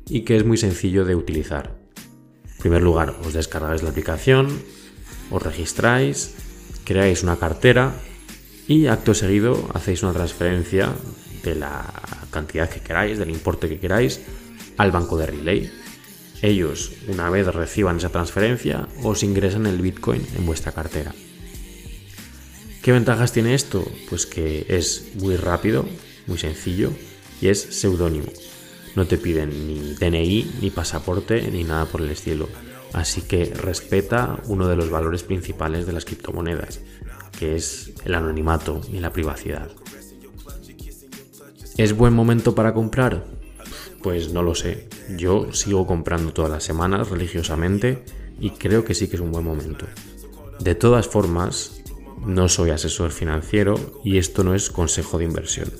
y 0.09 0.25
que 0.25 0.35
es 0.35 0.45
muy 0.45 0.57
sencillo 0.57 1.05
de 1.05 1.15
utilizar. 1.15 1.79
En 2.43 2.57
primer 2.59 2.81
lugar, 2.81 3.15
os 3.23 3.31
descargáis 3.31 3.81
la 3.81 3.91
aplicación, 3.91 4.49
os 5.31 5.41
registráis, 5.41 6.35
creáis 6.83 7.23
una 7.23 7.37
cartera 7.37 7.93
y 8.67 8.87
acto 8.87 9.13
seguido 9.13 9.69
hacéis 9.73 10.03
una 10.03 10.11
transferencia 10.11 10.91
de 11.45 11.55
la 11.55 11.85
cantidad 12.29 12.69
que 12.69 12.81
queráis, 12.81 13.17
del 13.19 13.29
importe 13.29 13.69
que 13.69 13.79
queráis, 13.79 14.19
al 14.75 14.91
banco 14.91 15.17
de 15.17 15.27
Relay. 15.27 15.71
Ellos, 16.41 16.91
una 17.07 17.29
vez 17.29 17.47
reciban 17.47 17.97
esa 17.97 18.09
transferencia, 18.09 18.85
os 19.01 19.23
ingresan 19.23 19.65
el 19.65 19.81
Bitcoin 19.81 20.27
en 20.35 20.45
vuestra 20.45 20.73
cartera. 20.73 21.13
¿Qué 22.87 22.93
ventajas 22.93 23.33
tiene 23.33 23.53
esto? 23.53 23.85
Pues 24.09 24.25
que 24.25 24.65
es 24.69 25.09
muy 25.15 25.35
rápido, 25.35 25.85
muy 26.25 26.37
sencillo 26.37 26.93
y 27.41 27.49
es 27.49 27.59
seudónimo. 27.61 28.31
No 28.95 29.05
te 29.05 29.17
piden 29.17 29.67
ni 29.67 29.93
DNI, 29.95 30.59
ni 30.61 30.71
pasaporte, 30.71 31.51
ni 31.51 31.65
nada 31.65 31.83
por 31.83 31.99
el 31.99 32.09
estilo. 32.09 32.47
Así 32.93 33.23
que 33.23 33.43
respeta 33.53 34.39
uno 34.45 34.69
de 34.69 34.77
los 34.77 34.89
valores 34.89 35.23
principales 35.23 35.85
de 35.85 35.91
las 35.91 36.05
criptomonedas, 36.05 36.79
que 37.37 37.57
es 37.57 37.91
el 38.05 38.15
anonimato 38.15 38.79
y 38.89 38.99
la 38.99 39.11
privacidad. 39.11 39.69
¿Es 41.75 41.91
buen 41.91 42.13
momento 42.13 42.55
para 42.55 42.73
comprar? 42.73 43.25
Pues 44.01 44.31
no 44.31 44.43
lo 44.43 44.55
sé. 44.55 44.87
Yo 45.17 45.51
sigo 45.51 45.85
comprando 45.85 46.31
todas 46.31 46.51
las 46.51 46.63
semanas 46.63 47.09
religiosamente 47.09 48.05
y 48.39 48.51
creo 48.51 48.85
que 48.85 48.93
sí 48.93 49.09
que 49.09 49.17
es 49.17 49.21
un 49.21 49.33
buen 49.33 49.43
momento. 49.43 49.85
De 50.61 50.73
todas 50.73 51.09
formas, 51.09 51.76
no 52.25 52.49
soy 52.49 52.71
asesor 52.71 53.11
financiero 53.11 53.75
y 54.03 54.17
esto 54.17 54.43
no 54.43 54.53
es 54.53 54.69
consejo 54.69 55.17
de 55.17 55.25
inversión. 55.25 55.71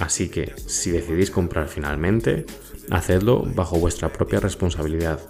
Así 0.00 0.28
que 0.28 0.54
si 0.66 0.90
decidís 0.90 1.30
comprar 1.30 1.68
finalmente, 1.68 2.46
hacedlo 2.90 3.44
bajo 3.54 3.78
vuestra 3.78 4.12
propia 4.12 4.40
responsabilidad. 4.40 5.20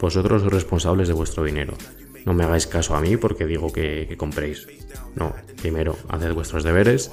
Vosotros 0.00 0.42
sois 0.42 0.52
responsables 0.52 1.08
de 1.08 1.14
vuestro 1.14 1.44
dinero. 1.44 1.74
No 2.26 2.34
me 2.34 2.44
hagáis 2.44 2.66
caso 2.66 2.94
a 2.94 3.00
mí 3.00 3.16
porque 3.16 3.46
digo 3.46 3.72
que, 3.72 4.06
que 4.08 4.16
compréis. 4.16 4.66
No, 5.14 5.34
primero 5.60 5.96
haced 6.08 6.32
vuestros 6.34 6.64
deberes 6.64 7.10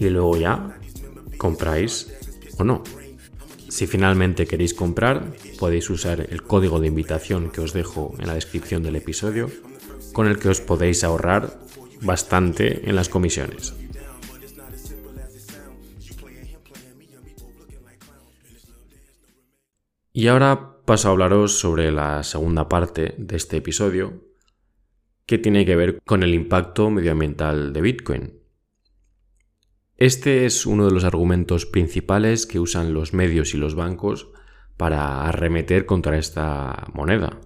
y 0.00 0.08
luego 0.10 0.36
ya 0.36 0.78
compráis 1.38 2.12
o 2.58 2.64
no. 2.64 2.82
Si 3.68 3.86
finalmente 3.86 4.46
queréis 4.46 4.74
comprar, 4.74 5.32
podéis 5.58 5.88
usar 5.88 6.20
el 6.28 6.42
código 6.42 6.78
de 6.78 6.88
invitación 6.88 7.50
que 7.50 7.62
os 7.62 7.72
dejo 7.72 8.14
en 8.18 8.26
la 8.26 8.34
descripción 8.34 8.82
del 8.82 8.96
episodio, 8.96 9.50
con 10.12 10.26
el 10.26 10.38
que 10.38 10.50
os 10.50 10.60
podéis 10.60 11.04
ahorrar 11.04 11.58
bastante 12.02 12.88
en 12.88 12.96
las 12.96 13.08
comisiones. 13.08 13.74
Y 20.12 20.26
ahora 20.26 20.84
paso 20.84 21.08
a 21.08 21.12
hablaros 21.12 21.58
sobre 21.58 21.90
la 21.90 22.22
segunda 22.22 22.68
parte 22.68 23.14
de 23.16 23.36
este 23.36 23.58
episodio, 23.58 24.24
que 25.24 25.38
tiene 25.38 25.64
que 25.64 25.76
ver 25.76 26.02
con 26.04 26.22
el 26.22 26.34
impacto 26.34 26.90
medioambiental 26.90 27.72
de 27.72 27.80
Bitcoin. 27.80 28.42
Este 29.96 30.44
es 30.44 30.66
uno 30.66 30.84
de 30.84 30.92
los 30.92 31.04
argumentos 31.04 31.64
principales 31.64 32.46
que 32.46 32.58
usan 32.58 32.92
los 32.92 33.14
medios 33.14 33.54
y 33.54 33.56
los 33.56 33.74
bancos 33.74 34.32
para 34.76 35.26
arremeter 35.26 35.86
contra 35.86 36.18
esta 36.18 36.88
moneda. 36.92 37.40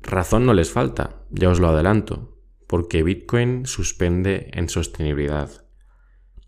Razón 0.00 0.46
no 0.46 0.54
les 0.54 0.70
falta, 0.70 1.22
ya 1.30 1.50
os 1.50 1.60
lo 1.60 1.68
adelanto, 1.68 2.33
porque 2.66 3.02
Bitcoin 3.02 3.66
suspende 3.66 4.50
en 4.52 4.68
sostenibilidad. 4.68 5.64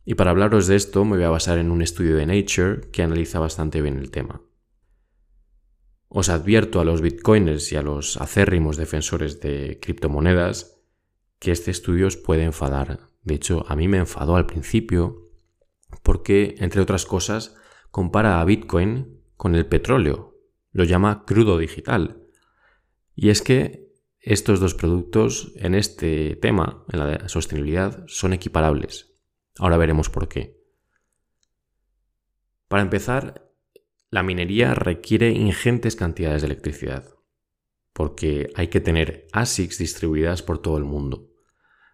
Y 0.05 0.15
para 0.15 0.31
hablaros 0.31 0.67
de 0.67 0.77
esto 0.77 1.05
me 1.05 1.17
voy 1.17 1.25
a 1.25 1.31
basar 1.31 1.59
en 1.59 1.71
un 1.71 1.83
estudio 1.83 2.17
de 2.17 2.27
Nature 2.27 2.91
que 2.93 3.03
analiza 3.03 3.41
bastante 3.41 3.83
bien 3.83 3.99
el 3.99 4.11
tema. 4.11 4.41
Os 6.09 6.29
advierto 6.29 6.81
a 6.81 6.85
los 6.85 7.01
bitcoiners 7.01 7.73
y 7.73 7.77
a 7.77 7.83
los 7.83 8.17
acérrimos 8.17 8.77
defensores 8.77 9.41
de 9.41 9.81
criptomonedas 9.83 10.81
que 11.41 11.51
este 11.51 11.71
estudio 11.71 12.07
os 12.07 12.17
puede 12.17 12.45
enfadar. 12.45 13.01
De 13.23 13.35
hecho, 13.35 13.65
a 13.69 13.75
mí 13.75 13.89
me 13.89 13.99
enfadó 13.99 14.37
al 14.37 14.47
principio 14.47 15.31
porque, 16.03 16.55
entre 16.59 16.81
otras 16.81 17.05
cosas, 17.05 17.57
compara 17.91 18.41
a 18.41 18.45
Bitcoin 18.45 19.21
con 19.37 19.55
el 19.55 19.67
petróleo. 19.67 20.39
Lo 20.71 20.85
llama 20.85 21.25
crudo 21.27 21.59
digital. 21.59 22.23
Y 23.15 23.31
es 23.31 23.43
que 23.43 23.86
estos 24.27 24.59
dos 24.59 24.75
productos 24.75 25.53
en 25.55 25.77
este 25.77 26.35
tema, 26.35 26.85
en 26.93 26.99
la 26.99 27.29
sostenibilidad, 27.29 28.03
son 28.09 28.33
equiparables. 28.33 29.15
Ahora 29.57 29.77
veremos 29.77 30.11
por 30.11 30.29
qué. 30.29 30.61
Para 32.67 32.83
empezar, 32.83 33.53
la 34.11 34.25
minería 34.25 34.75
requiere 34.75 35.31
ingentes 35.31 35.95
cantidades 35.95 36.43
de 36.43 36.47
electricidad, 36.47 37.09
porque 37.93 38.51
hay 38.57 38.67
que 38.67 38.81
tener 38.81 39.29
ASICs 39.33 39.79
distribuidas 39.79 40.43
por 40.43 40.59
todo 40.59 40.77
el 40.77 40.85
mundo. 40.85 41.31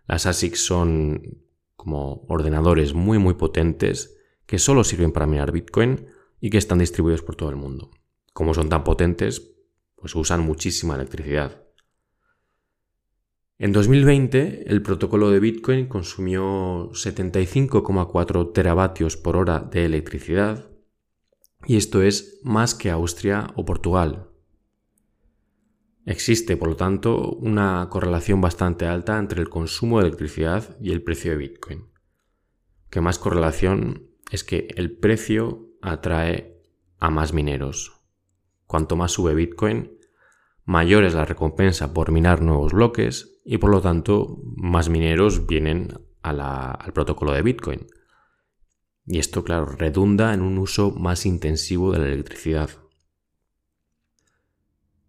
Las 0.07 0.25
ASICs 0.25 0.65
son 0.65 1.45
como 1.77 2.25
ordenadores 2.29 2.95
muy 2.95 3.19
muy 3.19 3.35
potentes 3.35 4.17
que 4.47 4.59
solo 4.59 4.85
sirven 4.85 5.13
para 5.13 5.27
minar 5.27 5.53
Bitcoin 5.53 6.07
y 6.41 6.49
que 6.49 6.59
están 6.59 6.79
distribuidos 6.79 7.21
por 7.21 7.37
todo 7.37 7.51
el 7.51 7.57
mundo. 7.57 7.91
Como 8.33 8.55
son 8.55 8.71
tan 8.71 8.85
potentes, 8.85 9.55
pues 9.97 10.15
usan 10.15 10.41
muchísima 10.41 10.95
electricidad. 10.95 11.62
En 13.63 13.71
2020, 13.71 14.65
el 14.73 14.83
protocolo 14.83 15.31
de 15.31 15.39
Bitcoin 15.39 15.87
consumió 15.87 16.91
75,4 16.91 18.53
teravatios 18.53 19.17
por 19.17 19.37
hora 19.37 19.61
de 19.61 19.85
electricidad 19.85 20.69
y 21.65 21.77
esto 21.77 22.03
es 22.03 22.41
más 22.43 22.75
que 22.75 22.91
Austria 22.91 23.53
o 23.55 23.65
Portugal. 23.65 24.31
Existe, 26.07 26.57
por 26.57 26.71
lo 26.71 26.75
tanto, 26.75 27.35
una 27.35 27.87
correlación 27.89 28.41
bastante 28.41 28.87
alta 28.87 29.17
entre 29.17 29.41
el 29.41 29.49
consumo 29.49 30.01
de 30.01 30.09
electricidad 30.09 30.77
y 30.81 30.91
el 30.91 31.05
precio 31.05 31.31
de 31.31 31.37
Bitcoin. 31.37 31.85
Que 32.91 33.01
más 33.01 33.21
correlación 33.21 34.09
es 34.33 34.43
que 34.43 34.67
el 34.75 34.91
precio 34.99 35.69
atrae 35.83 36.61
a 36.99 37.11
más 37.11 37.33
mineros. 37.33 37.93
Cuanto 38.67 38.97
más 38.97 39.13
sube 39.13 39.37
Bitcoin, 39.37 40.01
mayor 40.65 41.05
es 41.05 41.15
la 41.15 41.25
recompensa 41.25 41.95
por 41.95 42.11
minar 42.11 42.43
nuevos 42.43 42.73
bloques 42.73 43.32
y 43.45 43.59
por 43.59 43.71
lo 43.71 43.81
tanto 43.81 44.39
más 44.57 44.89
mineros 44.89 45.47
vienen 45.47 45.89
al 46.23 46.93
protocolo 46.93 47.33
de 47.33 47.43
Bitcoin. 47.43 47.87
Y 49.07 49.19
esto, 49.19 49.43
claro, 49.43 49.67
redunda 49.67 50.33
en 50.33 50.43
un 50.43 50.59
uso 50.59 50.93
más 50.93 51.27
intensivo 51.27 51.93
de 51.93 51.99
la 51.99 52.07
electricidad. 52.07 52.71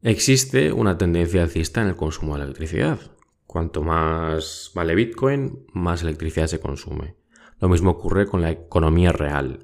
Existe 0.01 0.73
una 0.73 0.97
tendencia 0.97 1.43
alcista 1.43 1.81
en 1.81 1.87
el 1.87 1.95
consumo 1.95 2.35
de 2.37 2.43
electricidad. 2.43 2.99
Cuanto 3.45 3.83
más 3.83 4.71
vale 4.73 4.95
Bitcoin, 4.95 5.65
más 5.73 6.01
electricidad 6.01 6.47
se 6.47 6.59
consume. 6.59 7.15
Lo 7.59 7.69
mismo 7.69 7.91
ocurre 7.91 8.25
con 8.25 8.41
la 8.41 8.51
economía 8.51 9.11
real. 9.11 9.59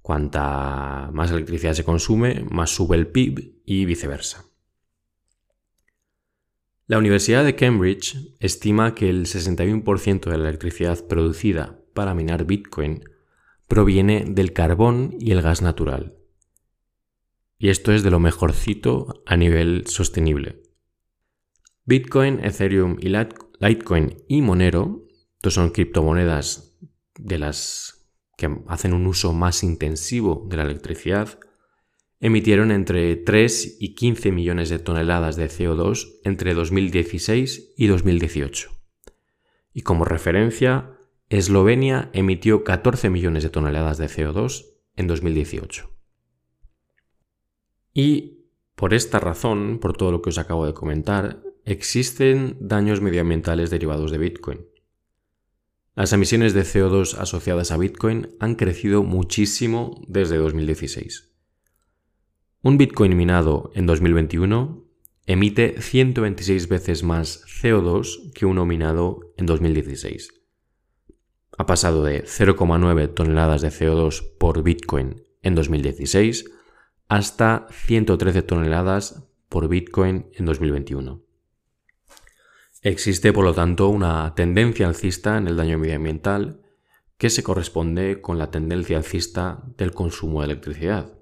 Cuanta 0.00 1.10
más 1.12 1.30
electricidad 1.30 1.74
se 1.74 1.84
consume, 1.84 2.44
más 2.50 2.70
sube 2.70 2.96
el 2.96 3.08
PIB 3.08 3.60
y 3.66 3.84
viceversa. 3.84 4.46
La 6.88 6.96
Universidad 6.96 7.44
de 7.44 7.54
Cambridge 7.54 8.16
estima 8.40 8.94
que 8.94 9.10
el 9.10 9.26
61% 9.26 10.30
de 10.30 10.38
la 10.38 10.48
electricidad 10.48 11.06
producida 11.06 11.78
para 11.92 12.14
minar 12.14 12.46
Bitcoin 12.46 13.04
proviene 13.66 14.24
del 14.26 14.54
carbón 14.54 15.14
y 15.20 15.32
el 15.32 15.42
gas 15.42 15.60
natural. 15.60 16.16
Y 17.58 17.68
esto 17.68 17.92
es 17.92 18.02
de 18.02 18.10
lo 18.10 18.20
mejorcito 18.20 19.22
a 19.26 19.36
nivel 19.36 19.86
sostenible. 19.86 20.62
Bitcoin, 21.84 22.42
Ethereum 22.42 22.96
y 23.02 23.10
Litecoin 23.10 24.24
y 24.26 24.40
Monero, 24.40 25.04
estos 25.34 25.52
son 25.52 25.68
criptomonedas 25.68 26.78
de 27.18 27.38
las 27.38 28.08
que 28.38 28.62
hacen 28.66 28.94
un 28.94 29.06
uso 29.06 29.34
más 29.34 29.62
intensivo 29.62 30.46
de 30.48 30.56
la 30.56 30.62
electricidad, 30.62 31.38
emitieron 32.20 32.70
entre 32.70 33.16
3 33.16 33.76
y 33.80 33.94
15 33.94 34.32
millones 34.32 34.68
de 34.68 34.78
toneladas 34.78 35.36
de 35.36 35.48
CO2 35.48 36.20
entre 36.24 36.54
2016 36.54 37.74
y 37.76 37.86
2018. 37.86 38.70
Y 39.72 39.82
como 39.82 40.04
referencia, 40.04 40.98
Eslovenia 41.28 42.10
emitió 42.12 42.64
14 42.64 43.10
millones 43.10 43.42
de 43.42 43.50
toneladas 43.50 43.98
de 43.98 44.06
CO2 44.06 44.66
en 44.96 45.06
2018. 45.06 45.90
Y 47.94 48.38
por 48.74 48.94
esta 48.94 49.20
razón, 49.20 49.78
por 49.80 49.96
todo 49.96 50.12
lo 50.12 50.22
que 50.22 50.30
os 50.30 50.38
acabo 50.38 50.66
de 50.66 50.74
comentar, 50.74 51.42
existen 51.64 52.56
daños 52.60 53.00
medioambientales 53.00 53.70
derivados 53.70 54.10
de 54.10 54.18
Bitcoin. 54.18 54.66
Las 55.94 56.12
emisiones 56.12 56.54
de 56.54 56.62
CO2 56.62 57.14
asociadas 57.18 57.72
a 57.72 57.76
Bitcoin 57.76 58.36
han 58.38 58.54
crecido 58.54 59.02
muchísimo 59.02 60.00
desde 60.06 60.36
2016. 60.36 61.28
Un 62.62 62.78
Bitcoin 62.78 63.16
minado 63.16 63.70
en 63.74 63.86
2021 63.86 64.84
emite 65.26 65.80
126 65.80 66.68
veces 66.68 67.02
más 67.02 67.44
CO2 67.46 68.32
que 68.32 68.46
uno 68.46 68.66
minado 68.66 69.32
en 69.36 69.46
2016 69.46 70.38
ha 71.58 71.66
pasado 71.66 72.04
de 72.04 72.24
0,9 72.24 73.12
toneladas 73.12 73.60
de 73.62 73.68
CO2 73.68 74.38
por 74.38 74.62
Bitcoin 74.62 75.24
en 75.42 75.56
2016 75.56 76.50
hasta 77.08 77.66
113 77.70 78.42
toneladas 78.42 79.28
por 79.48 79.68
Bitcoin 79.68 80.30
en 80.34 80.46
2021. 80.46 81.20
Existe, 82.82 83.32
por 83.32 83.44
lo 83.44 83.54
tanto, 83.54 83.88
una 83.88 84.32
tendencia 84.36 84.86
alcista 84.86 85.36
en 85.36 85.48
el 85.48 85.56
daño 85.56 85.78
medioambiental 85.78 86.62
que 87.16 87.28
se 87.28 87.42
corresponde 87.42 88.20
con 88.20 88.38
la 88.38 88.52
tendencia 88.52 88.96
alcista 88.96 89.64
del 89.76 89.90
consumo 89.92 90.40
de 90.40 90.46
electricidad. 90.46 91.17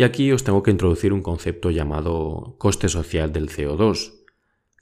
Y 0.00 0.02
aquí 0.02 0.32
os 0.32 0.44
tengo 0.44 0.62
que 0.62 0.70
introducir 0.70 1.12
un 1.12 1.20
concepto 1.20 1.70
llamado 1.70 2.54
coste 2.56 2.88
social 2.88 3.34
del 3.34 3.50
CO2, 3.50 4.14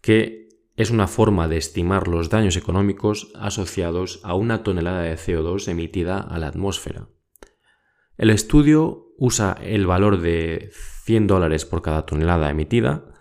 que 0.01 0.49
es 0.77 0.93
una 0.93 1.09
forma 1.09 1.49
de 1.49 1.57
estimar 1.57 2.07
los 2.07 2.31
daños 2.31 2.57
económicos 2.57 3.33
asociados 3.35 4.21
a 4.23 4.37
una 4.37 4.63
tonelada 4.63 5.03
de 5.03 5.17
CO2 5.17 5.67
emitida 5.67 6.21
a 6.21 6.39
la 6.39 6.47
atmósfera. 6.47 7.09
El 8.17 8.31
estudio 8.31 9.13
usa 9.19 9.59
el 9.61 9.89
valor 9.89 10.21
de 10.21 10.71
100 11.03 11.27
dólares 11.27 11.65
por 11.65 11.83
cada 11.83 12.07
tonelada 12.07 12.49
emitida, 12.49 13.13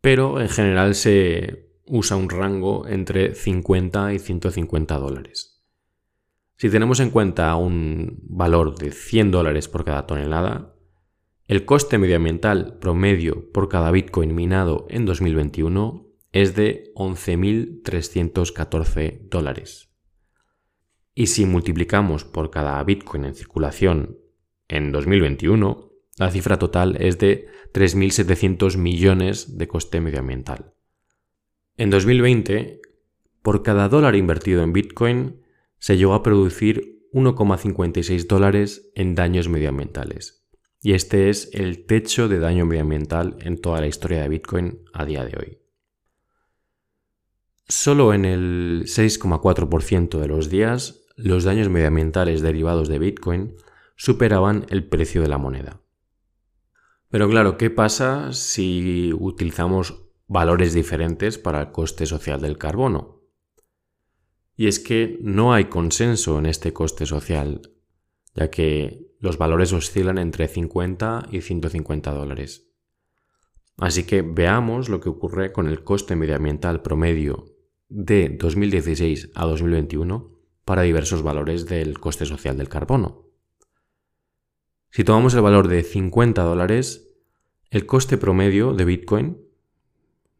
pero 0.00 0.40
en 0.40 0.48
general 0.48 0.96
se 0.96 1.76
usa 1.86 2.16
un 2.16 2.28
rango 2.28 2.88
entre 2.88 3.36
50 3.36 4.14
y 4.14 4.18
150 4.18 4.98
dólares. 4.98 5.62
Si 6.56 6.68
tenemos 6.70 6.98
en 6.98 7.10
cuenta 7.10 7.54
un 7.54 8.18
valor 8.24 8.76
de 8.76 8.90
100 8.90 9.30
dólares 9.30 9.68
por 9.68 9.84
cada 9.84 10.08
tonelada, 10.08 10.74
el 11.50 11.64
coste 11.64 11.98
medioambiental 11.98 12.78
promedio 12.78 13.50
por 13.50 13.68
cada 13.68 13.90
Bitcoin 13.90 14.36
minado 14.36 14.86
en 14.88 15.04
2021 15.04 16.06
es 16.30 16.54
de 16.54 16.92
11.314 16.94 19.28
dólares. 19.28 19.92
Y 21.12 21.26
si 21.26 21.46
multiplicamos 21.46 22.24
por 22.24 22.52
cada 22.52 22.80
Bitcoin 22.84 23.24
en 23.24 23.34
circulación 23.34 24.16
en 24.68 24.92
2021, 24.92 25.90
la 26.18 26.30
cifra 26.30 26.56
total 26.56 26.96
es 27.00 27.18
de 27.18 27.48
3.700 27.74 28.76
millones 28.76 29.58
de 29.58 29.66
coste 29.66 30.00
medioambiental. 30.00 30.74
En 31.76 31.90
2020, 31.90 32.80
por 33.42 33.64
cada 33.64 33.88
dólar 33.88 34.14
invertido 34.14 34.62
en 34.62 34.72
Bitcoin, 34.72 35.42
se 35.80 35.96
llegó 35.96 36.14
a 36.14 36.22
producir 36.22 37.08
1,56 37.12 38.28
dólares 38.28 38.92
en 38.94 39.16
daños 39.16 39.48
medioambientales. 39.48 40.39
Y 40.82 40.94
este 40.94 41.28
es 41.28 41.50
el 41.52 41.84
techo 41.84 42.28
de 42.28 42.38
daño 42.38 42.64
medioambiental 42.64 43.36
en 43.40 43.60
toda 43.60 43.80
la 43.80 43.86
historia 43.86 44.22
de 44.22 44.28
Bitcoin 44.28 44.84
a 44.92 45.04
día 45.04 45.24
de 45.24 45.36
hoy. 45.38 45.58
Solo 47.68 48.14
en 48.14 48.24
el 48.24 48.84
6,4% 48.86 50.18
de 50.18 50.26
los 50.26 50.48
días, 50.48 51.06
los 51.16 51.44
daños 51.44 51.68
medioambientales 51.68 52.40
derivados 52.40 52.88
de 52.88 52.98
Bitcoin 52.98 53.56
superaban 53.94 54.64
el 54.70 54.88
precio 54.88 55.20
de 55.20 55.28
la 55.28 55.38
moneda. 55.38 55.82
Pero 57.10 57.28
claro, 57.28 57.58
¿qué 57.58 57.68
pasa 57.68 58.32
si 58.32 59.12
utilizamos 59.12 60.06
valores 60.26 60.72
diferentes 60.72 61.38
para 61.38 61.60
el 61.60 61.72
coste 61.72 62.06
social 62.06 62.40
del 62.40 62.56
carbono? 62.56 63.20
Y 64.56 64.66
es 64.66 64.78
que 64.78 65.18
no 65.20 65.52
hay 65.52 65.66
consenso 65.66 66.38
en 66.38 66.46
este 66.46 66.72
coste 66.72 67.04
social, 67.04 67.62
ya 68.34 68.50
que 68.50 69.09
los 69.20 69.38
valores 69.38 69.72
oscilan 69.72 70.18
entre 70.18 70.48
50 70.48 71.28
y 71.30 71.42
150 71.42 72.12
dólares. 72.12 72.66
Así 73.76 74.04
que 74.04 74.22
veamos 74.22 74.88
lo 74.88 75.00
que 75.00 75.08
ocurre 75.08 75.52
con 75.52 75.68
el 75.68 75.84
coste 75.84 76.16
medioambiental 76.16 76.82
promedio 76.82 77.46
de 77.88 78.28
2016 78.30 79.30
a 79.34 79.46
2021 79.46 80.36
para 80.64 80.82
diversos 80.82 81.22
valores 81.22 81.66
del 81.66 81.98
coste 81.98 82.26
social 82.26 82.56
del 82.56 82.68
carbono. 82.68 83.26
Si 84.90 85.04
tomamos 85.04 85.34
el 85.34 85.42
valor 85.42 85.68
de 85.68 85.82
50 85.82 86.42
dólares, 86.42 87.14
el 87.70 87.86
coste 87.86 88.18
promedio 88.18 88.72
de 88.74 88.84
Bitcoin, 88.84 89.38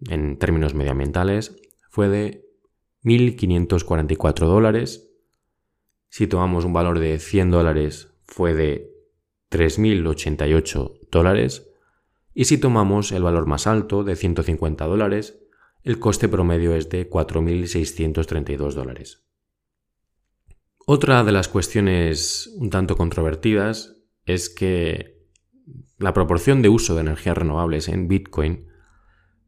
en 0.09 0.39
términos 0.39 0.75
medioambientales, 0.75 1.57
fue 1.89 2.09
de 2.09 2.47
1.544 3.05 4.47
dólares. 4.47 5.11
Si 6.09 6.27
tomamos 6.27 6.65
un 6.65 6.73
valor 6.73 6.99
de 6.99 7.19
100 7.19 7.51
dólares, 7.51 8.10
fue 8.31 8.55
de 8.55 8.91
3.088 9.51 11.09
dólares. 11.11 11.71
Y 12.33 12.47
si 12.47 12.57
tomamos 12.59 13.13
el 13.13 13.23
valor 13.23 13.47
más 13.47 13.67
alto, 13.67 14.05
de 14.05 14.17
150 14.17 14.87
dólares, 14.87 15.41
el 15.83 15.99
coste 15.99 16.29
promedio 16.29 16.75
es 16.75 16.89
de 16.89 17.11
4.632 17.11 18.73
dólares. 18.73 19.27
Otra 20.87 21.25
de 21.25 21.33
las 21.33 21.49
cuestiones 21.49 22.51
un 22.57 22.71
tanto 22.71 22.97
controvertidas 22.97 23.97
es 24.25 24.49
que 24.49 25.27
la 25.99 26.15
proporción 26.15 26.63
de 26.63 26.69
uso 26.69 26.95
de 26.95 27.03
energías 27.03 27.37
renovables 27.37 27.89
en 27.89 28.09
Bitcoin 28.09 28.69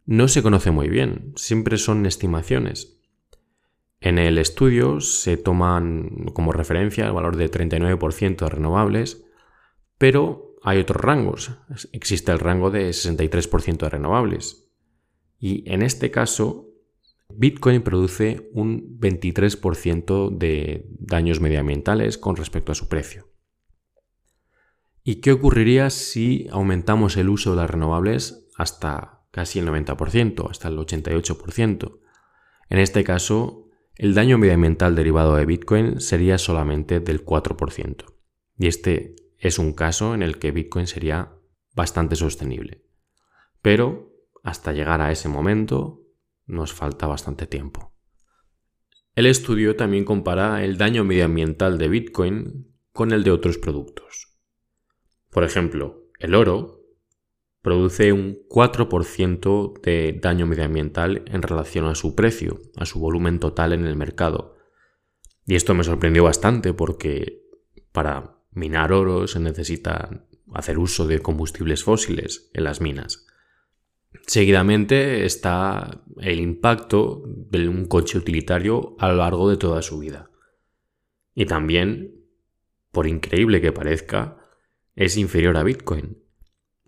no 0.04 0.28
se 0.28 0.42
conoce 0.42 0.70
muy 0.70 0.88
bien, 0.88 1.32
siempre 1.36 1.78
son 1.78 2.04
estimaciones. 2.06 3.01
En 4.02 4.18
el 4.18 4.36
estudio 4.38 5.00
se 5.00 5.36
toman 5.36 6.26
como 6.34 6.50
referencia 6.50 7.06
el 7.06 7.12
valor 7.12 7.36
de 7.36 7.48
39% 7.48 8.36
de 8.36 8.48
renovables, 8.48 9.24
pero 9.96 10.56
hay 10.60 10.80
otros 10.80 11.00
rangos. 11.00 11.52
Existe 11.92 12.32
el 12.32 12.40
rango 12.40 12.72
de 12.72 12.90
63% 12.90 13.78
de 13.78 13.88
renovables. 13.88 14.68
Y 15.38 15.62
en 15.72 15.82
este 15.82 16.10
caso, 16.10 16.68
Bitcoin 17.28 17.82
produce 17.82 18.50
un 18.52 18.98
23% 18.98 20.36
de 20.36 20.84
daños 20.98 21.40
medioambientales 21.40 22.18
con 22.18 22.34
respecto 22.34 22.72
a 22.72 22.74
su 22.74 22.88
precio. 22.88 23.28
¿Y 25.04 25.16
qué 25.16 25.30
ocurriría 25.30 25.90
si 25.90 26.48
aumentamos 26.50 27.16
el 27.16 27.28
uso 27.28 27.52
de 27.52 27.58
las 27.58 27.70
renovables 27.70 28.48
hasta 28.56 29.22
casi 29.30 29.60
el 29.60 29.68
90%, 29.68 30.50
hasta 30.50 30.66
el 30.66 30.76
88%? 30.76 32.00
En 32.68 32.78
este 32.78 33.04
caso, 33.04 33.61
el 33.96 34.14
daño 34.14 34.38
medioambiental 34.38 34.94
derivado 34.94 35.36
de 35.36 35.46
Bitcoin 35.46 36.00
sería 36.00 36.38
solamente 36.38 37.00
del 37.00 37.24
4%. 37.24 38.04
Y 38.56 38.66
este 38.66 39.16
es 39.38 39.58
un 39.58 39.72
caso 39.74 40.14
en 40.14 40.22
el 40.22 40.38
que 40.38 40.52
Bitcoin 40.52 40.86
sería 40.86 41.34
bastante 41.74 42.16
sostenible. 42.16 42.84
Pero 43.60 44.12
hasta 44.42 44.72
llegar 44.72 45.00
a 45.00 45.12
ese 45.12 45.28
momento 45.28 46.02
nos 46.46 46.72
falta 46.72 47.06
bastante 47.06 47.46
tiempo. 47.46 47.94
El 49.14 49.26
estudio 49.26 49.76
también 49.76 50.04
compara 50.04 50.64
el 50.64 50.78
daño 50.78 51.04
medioambiental 51.04 51.76
de 51.76 51.88
Bitcoin 51.88 52.74
con 52.92 53.12
el 53.12 53.24
de 53.24 53.30
otros 53.30 53.58
productos. 53.58 54.38
Por 55.30 55.44
ejemplo, 55.44 56.08
el 56.18 56.34
oro 56.34 56.81
produce 57.62 58.12
un 58.12 58.38
4% 58.48 59.80
de 59.80 60.18
daño 60.20 60.46
medioambiental 60.46 61.22
en 61.26 61.42
relación 61.42 61.86
a 61.86 61.94
su 61.94 62.14
precio, 62.14 62.60
a 62.76 62.84
su 62.84 62.98
volumen 62.98 63.38
total 63.38 63.72
en 63.72 63.86
el 63.86 63.96
mercado. 63.96 64.56
Y 65.46 65.54
esto 65.54 65.72
me 65.74 65.84
sorprendió 65.84 66.24
bastante 66.24 66.74
porque 66.74 67.42
para 67.92 68.36
minar 68.50 68.92
oro 68.92 69.26
se 69.26 69.40
necesita 69.40 70.26
hacer 70.52 70.78
uso 70.78 71.06
de 71.06 71.20
combustibles 71.20 71.84
fósiles 71.84 72.50
en 72.52 72.64
las 72.64 72.80
minas. 72.80 73.26
Seguidamente 74.26 75.24
está 75.24 76.02
el 76.18 76.40
impacto 76.40 77.22
de 77.26 77.68
un 77.68 77.86
coche 77.86 78.18
utilitario 78.18 78.94
a 78.98 79.08
lo 79.08 79.16
largo 79.16 79.48
de 79.48 79.56
toda 79.56 79.82
su 79.82 79.98
vida. 79.98 80.30
Y 81.34 81.46
también, 81.46 82.26
por 82.90 83.06
increíble 83.06 83.60
que 83.60 83.72
parezca, 83.72 84.36
es 84.94 85.16
inferior 85.16 85.56
a 85.56 85.62
Bitcoin. 85.62 86.21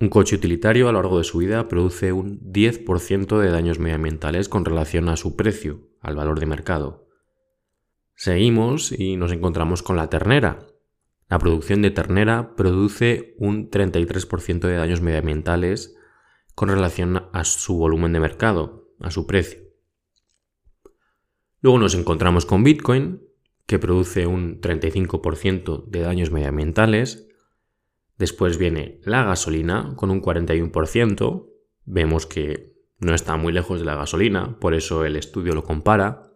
Un 0.01 0.09
coche 0.09 0.37
utilitario 0.37 0.89
a 0.89 0.93
lo 0.93 1.01
largo 1.01 1.19
de 1.19 1.25
su 1.25 1.39
vida 1.39 1.69
produce 1.69 2.13
un 2.13 2.41
10% 2.53 3.39
de 3.39 3.51
daños 3.51 3.79
medioambientales 3.79 4.49
con 4.49 4.65
relación 4.65 5.09
a 5.09 5.17
su 5.17 5.37
precio, 5.37 5.89
al 6.01 6.17
valor 6.17 6.41
de 6.41 6.47
mercado. 6.47 7.09
Seguimos 8.17 8.93
y 8.93 9.17
nos 9.17 9.33
encontramos 9.33 9.83
con 9.83 9.97
la 9.97 10.11
ternera. 10.11 10.67
La 11.29 11.39
producción 11.39 11.81
de 11.83 11.91
ternera 11.91 12.55
produce 12.57 13.35
un 13.39 13.71
33% 13.71 14.61
de 14.61 14.77
daños 14.77 15.01
medioambientales 15.01 15.97
con 16.55 16.69
relación 16.69 17.29
a 17.33 17.45
su 17.45 17.77
volumen 17.77 18.13
de 18.13 18.21
mercado, 18.21 18.95
a 19.01 19.11
su 19.11 19.27
precio. 19.27 19.61
Luego 21.61 21.79
nos 21.79 21.95
encontramos 21.95 22.47
con 22.47 22.63
Bitcoin, 22.63 23.23
que 23.67 23.79
produce 23.79 24.27
un 24.27 24.61
35% 24.61 25.87
de 25.87 26.01
daños 26.01 26.31
medioambientales 26.31 27.29
Después 28.19 28.59
viene 28.59 29.01
la 29.05 29.25
gasolina 29.25 29.95
con 29.97 30.11
un 30.11 30.23
41%. 30.23 31.47
Vemos 31.85 32.27
que 32.27 32.75
no 32.99 33.15
está 33.15 33.37
muy 33.37 33.53
lejos 33.53 33.81
de 33.81 33.87
la 33.87 33.97
gasolina, 33.97 34.59
por 34.61 34.75
eso 34.75 35.05
el 35.05 35.17
estudio 35.17 35.55
lo 35.55 35.65
compara. 35.65 36.33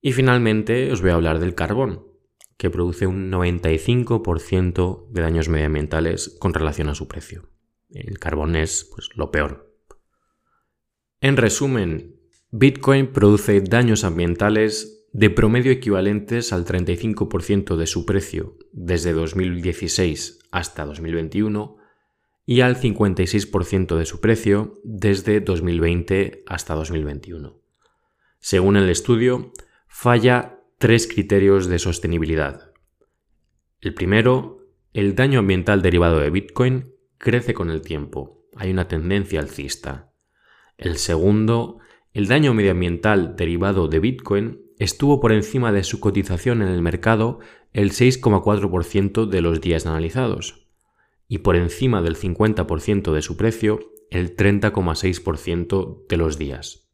Y 0.00 0.12
finalmente 0.12 0.92
os 0.92 1.00
voy 1.00 1.10
a 1.10 1.14
hablar 1.14 1.40
del 1.40 1.54
carbón, 1.54 2.06
que 2.56 2.70
produce 2.70 3.06
un 3.06 3.30
95% 3.30 5.08
de 5.10 5.22
daños 5.22 5.48
medioambientales 5.48 6.36
con 6.38 6.54
relación 6.54 6.88
a 6.88 6.94
su 6.94 7.08
precio. 7.08 7.48
El 7.90 8.18
carbón 8.18 8.54
es 8.54 8.88
pues, 8.94 9.10
lo 9.14 9.30
peor. 9.30 9.74
En 11.20 11.36
resumen, 11.36 12.20
Bitcoin 12.50 13.12
produce 13.12 13.60
daños 13.60 14.04
ambientales 14.04 14.97
de 15.12 15.30
promedio 15.30 15.72
equivalentes 15.72 16.52
al 16.52 16.64
35% 16.64 17.76
de 17.76 17.86
su 17.86 18.04
precio 18.04 18.56
desde 18.72 19.12
2016 19.12 20.40
hasta 20.50 20.84
2021 20.84 21.76
y 22.44 22.60
al 22.60 22.76
56% 22.76 23.96
de 23.96 24.06
su 24.06 24.20
precio 24.20 24.80
desde 24.84 25.40
2020 25.40 26.44
hasta 26.46 26.74
2021. 26.74 27.60
Según 28.38 28.76
el 28.76 28.88
estudio, 28.88 29.52
falla 29.86 30.60
tres 30.78 31.06
criterios 31.06 31.66
de 31.68 31.78
sostenibilidad. 31.78 32.72
El 33.80 33.94
primero, 33.94 34.66
el 34.92 35.14
daño 35.14 35.40
ambiental 35.40 35.82
derivado 35.82 36.20
de 36.20 36.30
Bitcoin 36.30 36.94
crece 37.18 37.52
con 37.54 37.70
el 37.70 37.82
tiempo. 37.82 38.46
Hay 38.56 38.70
una 38.70 38.88
tendencia 38.88 39.40
alcista. 39.40 40.12
El 40.76 40.96
segundo, 40.96 41.80
el 42.12 42.28
daño 42.28 42.54
medioambiental 42.54 43.36
derivado 43.36 43.88
de 43.88 43.98
Bitcoin 43.98 44.67
estuvo 44.78 45.20
por 45.20 45.32
encima 45.32 45.72
de 45.72 45.84
su 45.84 46.00
cotización 46.00 46.62
en 46.62 46.68
el 46.68 46.82
mercado 46.82 47.40
el 47.72 47.90
6,4% 47.90 49.26
de 49.26 49.40
los 49.40 49.60
días 49.60 49.86
analizados 49.86 50.66
y 51.28 51.38
por 51.38 51.56
encima 51.56 52.02
del 52.02 52.16
50% 52.16 53.12
de 53.12 53.22
su 53.22 53.36
precio 53.36 53.80
el 54.10 54.36
30,6% 54.36 56.06
de 56.08 56.16
los 56.16 56.38
días. 56.38 56.88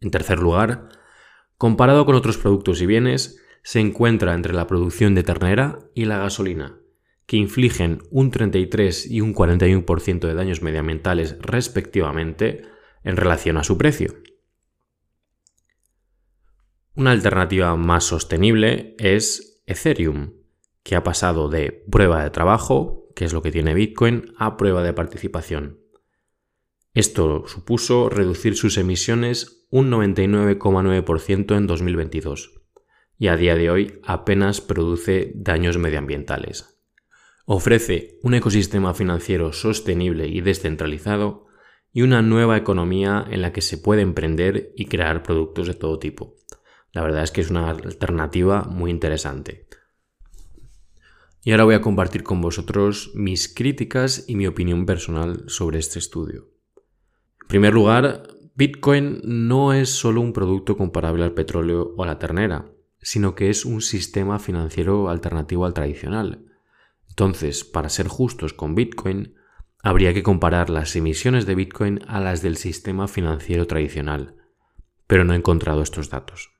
En 0.00 0.10
tercer 0.10 0.40
lugar, 0.40 0.88
comparado 1.56 2.04
con 2.04 2.16
otros 2.16 2.36
productos 2.36 2.82
y 2.82 2.86
bienes, 2.86 3.40
se 3.62 3.80
encuentra 3.80 4.34
entre 4.34 4.52
la 4.52 4.66
producción 4.66 5.14
de 5.14 5.22
ternera 5.22 5.78
y 5.94 6.04
la 6.04 6.18
gasolina, 6.18 6.78
que 7.26 7.36
infligen 7.36 8.02
un 8.10 8.30
33 8.30 9.10
y 9.10 9.20
un 9.20 9.34
41% 9.34 10.20
de 10.20 10.34
daños 10.34 10.60
medioambientales 10.60 11.38
respectivamente 11.40 12.62
en 13.02 13.16
relación 13.16 13.56
a 13.56 13.64
su 13.64 13.78
precio. 13.78 14.14
Una 16.96 17.10
alternativa 17.10 17.74
más 17.74 18.04
sostenible 18.04 18.94
es 18.98 19.62
Ethereum, 19.66 20.34
que 20.84 20.94
ha 20.94 21.02
pasado 21.02 21.48
de 21.48 21.72
prueba 21.90 22.22
de 22.22 22.30
trabajo, 22.30 23.08
que 23.16 23.24
es 23.24 23.32
lo 23.32 23.42
que 23.42 23.50
tiene 23.50 23.74
Bitcoin, 23.74 24.32
a 24.38 24.56
prueba 24.56 24.84
de 24.84 24.92
participación. 24.92 25.80
Esto 26.92 27.48
supuso 27.48 28.08
reducir 28.08 28.56
sus 28.56 28.78
emisiones 28.78 29.66
un 29.70 29.90
99,9% 29.90 31.56
en 31.56 31.66
2022 31.66 32.60
y 33.18 33.26
a 33.26 33.36
día 33.36 33.56
de 33.56 33.70
hoy 33.70 34.00
apenas 34.04 34.60
produce 34.60 35.32
daños 35.34 35.78
medioambientales. 35.78 36.78
Ofrece 37.44 38.20
un 38.22 38.34
ecosistema 38.34 38.94
financiero 38.94 39.52
sostenible 39.52 40.28
y 40.28 40.42
descentralizado 40.42 41.46
y 41.92 42.02
una 42.02 42.22
nueva 42.22 42.56
economía 42.56 43.26
en 43.28 43.42
la 43.42 43.52
que 43.52 43.62
se 43.62 43.78
puede 43.78 44.02
emprender 44.02 44.72
y 44.76 44.86
crear 44.86 45.24
productos 45.24 45.66
de 45.66 45.74
todo 45.74 45.98
tipo. 45.98 46.36
La 46.94 47.02
verdad 47.02 47.22
es 47.22 47.30
que 47.30 47.42
es 47.42 47.50
una 47.50 47.68
alternativa 47.68 48.62
muy 48.62 48.90
interesante. 48.90 49.68
Y 51.42 51.50
ahora 51.50 51.64
voy 51.64 51.74
a 51.74 51.82
compartir 51.82 52.22
con 52.22 52.40
vosotros 52.40 53.12
mis 53.14 53.52
críticas 53.52 54.24
y 54.26 54.36
mi 54.36 54.46
opinión 54.46 54.86
personal 54.86 55.44
sobre 55.48 55.78
este 55.78 55.98
estudio. 55.98 56.48
En 57.42 57.48
primer 57.48 57.74
lugar, 57.74 58.28
Bitcoin 58.54 59.20
no 59.24 59.74
es 59.74 59.90
solo 59.90 60.22
un 60.22 60.32
producto 60.32 60.78
comparable 60.78 61.24
al 61.24 61.34
petróleo 61.34 61.92
o 61.98 62.02
a 62.02 62.06
la 62.06 62.18
ternera, 62.18 62.70
sino 63.02 63.34
que 63.34 63.50
es 63.50 63.66
un 63.66 63.82
sistema 63.82 64.38
financiero 64.38 65.10
alternativo 65.10 65.66
al 65.66 65.74
tradicional. 65.74 66.46
Entonces, 67.10 67.64
para 67.64 67.90
ser 67.90 68.08
justos 68.08 68.54
con 68.54 68.74
Bitcoin, 68.74 69.34
Habría 69.86 70.14
que 70.14 70.22
comparar 70.22 70.70
las 70.70 70.96
emisiones 70.96 71.44
de 71.44 71.54
Bitcoin 71.54 72.00
a 72.08 72.18
las 72.18 72.40
del 72.40 72.56
sistema 72.56 73.06
financiero 73.06 73.66
tradicional, 73.66 74.34
pero 75.06 75.24
no 75.24 75.34
he 75.34 75.36
encontrado 75.36 75.82
estos 75.82 76.08
datos. 76.08 76.53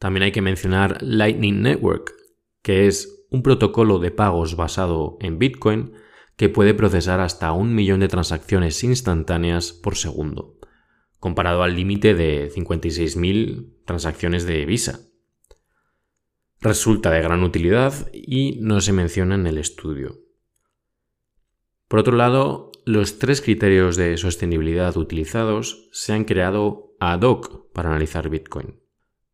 También 0.00 0.24
hay 0.24 0.32
que 0.32 0.40
mencionar 0.40 1.02
Lightning 1.02 1.60
Network, 1.60 2.14
que 2.62 2.86
es 2.86 3.26
un 3.30 3.42
protocolo 3.42 3.98
de 3.98 4.10
pagos 4.10 4.56
basado 4.56 5.18
en 5.20 5.38
Bitcoin 5.38 5.92
que 6.36 6.48
puede 6.48 6.72
procesar 6.72 7.20
hasta 7.20 7.52
un 7.52 7.74
millón 7.74 8.00
de 8.00 8.08
transacciones 8.08 8.82
instantáneas 8.82 9.74
por 9.74 9.96
segundo, 9.96 10.58
comparado 11.18 11.62
al 11.62 11.76
límite 11.76 12.14
de 12.14 12.50
56.000 12.50 13.84
transacciones 13.84 14.46
de 14.46 14.64
Visa. 14.64 15.00
Resulta 16.62 17.10
de 17.10 17.20
gran 17.20 17.42
utilidad 17.42 18.10
y 18.14 18.58
no 18.62 18.80
se 18.80 18.94
menciona 18.94 19.34
en 19.34 19.46
el 19.46 19.58
estudio. 19.58 20.18
Por 21.88 21.98
otro 21.98 22.16
lado, 22.16 22.72
los 22.86 23.18
tres 23.18 23.42
criterios 23.42 23.96
de 23.96 24.16
sostenibilidad 24.16 24.96
utilizados 24.96 25.90
se 25.92 26.14
han 26.14 26.24
creado 26.24 26.96
ad 27.00 27.20
hoc 27.20 27.70
para 27.74 27.90
analizar 27.90 28.30
Bitcoin. 28.30 28.80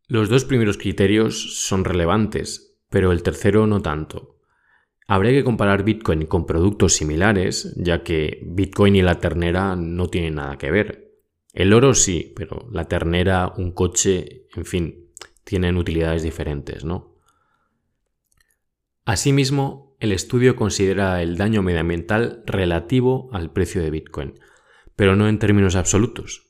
Los 0.08 0.28
dos 0.28 0.44
primeros 0.44 0.78
criterios 0.78 1.58
son 1.66 1.84
relevantes, 1.84 2.78
pero 2.90 3.10
el 3.10 3.24
tercero 3.24 3.66
no 3.66 3.82
tanto. 3.82 4.38
Habría 5.08 5.32
que 5.32 5.44
comparar 5.44 5.82
Bitcoin 5.82 6.26
con 6.26 6.46
productos 6.46 6.92
similares, 6.94 7.74
ya 7.76 8.04
que 8.04 8.40
Bitcoin 8.44 8.96
y 8.96 9.02
la 9.02 9.18
ternera 9.18 9.74
no 9.74 10.08
tienen 10.08 10.36
nada 10.36 10.58
que 10.58 10.70
ver. 10.70 11.12
El 11.52 11.72
oro 11.72 11.94
sí, 11.94 12.32
pero 12.36 12.68
la 12.70 12.84
ternera, 12.84 13.52
un 13.56 13.72
coche, 13.72 14.46
en 14.54 14.64
fin, 14.64 15.10
tienen 15.42 15.76
utilidades 15.76 16.22
diferentes, 16.22 16.84
¿no? 16.84 17.16
Asimismo, 19.04 19.96
el 19.98 20.12
estudio 20.12 20.54
considera 20.54 21.22
el 21.22 21.36
daño 21.36 21.62
medioambiental 21.62 22.42
relativo 22.46 23.28
al 23.32 23.52
precio 23.52 23.82
de 23.82 23.90
Bitcoin, 23.90 24.38
pero 24.94 25.16
no 25.16 25.28
en 25.28 25.38
términos 25.38 25.76
absolutos. 25.76 26.45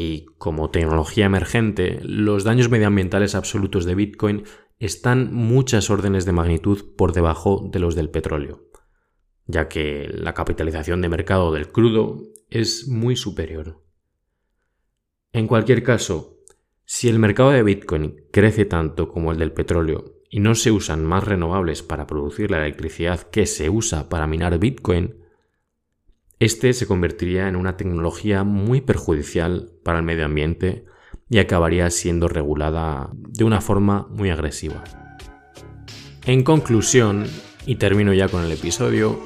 Y 0.00 0.26
como 0.38 0.70
tecnología 0.70 1.26
emergente, 1.26 1.98
los 2.04 2.44
daños 2.44 2.70
medioambientales 2.70 3.34
absolutos 3.34 3.84
de 3.84 3.96
Bitcoin 3.96 4.44
están 4.78 5.34
muchas 5.34 5.90
órdenes 5.90 6.24
de 6.24 6.30
magnitud 6.30 6.94
por 6.96 7.12
debajo 7.12 7.68
de 7.72 7.80
los 7.80 7.96
del 7.96 8.08
petróleo, 8.08 8.70
ya 9.46 9.66
que 9.66 10.08
la 10.08 10.34
capitalización 10.34 11.02
de 11.02 11.08
mercado 11.08 11.52
del 11.52 11.72
crudo 11.72 12.22
es 12.48 12.86
muy 12.86 13.16
superior. 13.16 13.82
En 15.32 15.48
cualquier 15.48 15.82
caso, 15.82 16.44
si 16.84 17.08
el 17.08 17.18
mercado 17.18 17.50
de 17.50 17.64
Bitcoin 17.64 18.22
crece 18.30 18.66
tanto 18.66 19.08
como 19.08 19.32
el 19.32 19.38
del 19.40 19.50
petróleo 19.50 20.22
y 20.30 20.38
no 20.38 20.54
se 20.54 20.70
usan 20.70 21.04
más 21.04 21.24
renovables 21.24 21.82
para 21.82 22.06
producir 22.06 22.52
la 22.52 22.58
electricidad 22.58 23.22
que 23.22 23.46
se 23.46 23.68
usa 23.68 24.08
para 24.08 24.28
minar 24.28 24.60
Bitcoin, 24.60 25.17
este 26.40 26.72
se 26.72 26.86
convertiría 26.86 27.48
en 27.48 27.56
una 27.56 27.76
tecnología 27.76 28.44
muy 28.44 28.80
perjudicial 28.80 29.70
para 29.82 29.98
el 29.98 30.04
medio 30.04 30.24
ambiente 30.24 30.84
y 31.28 31.38
acabaría 31.38 31.90
siendo 31.90 32.28
regulada 32.28 33.10
de 33.12 33.44
una 33.44 33.60
forma 33.60 34.06
muy 34.10 34.30
agresiva. 34.30 34.84
En 36.26 36.44
conclusión, 36.44 37.26
y 37.66 37.76
termino 37.76 38.12
ya 38.12 38.28
con 38.28 38.44
el 38.44 38.52
episodio, 38.52 39.18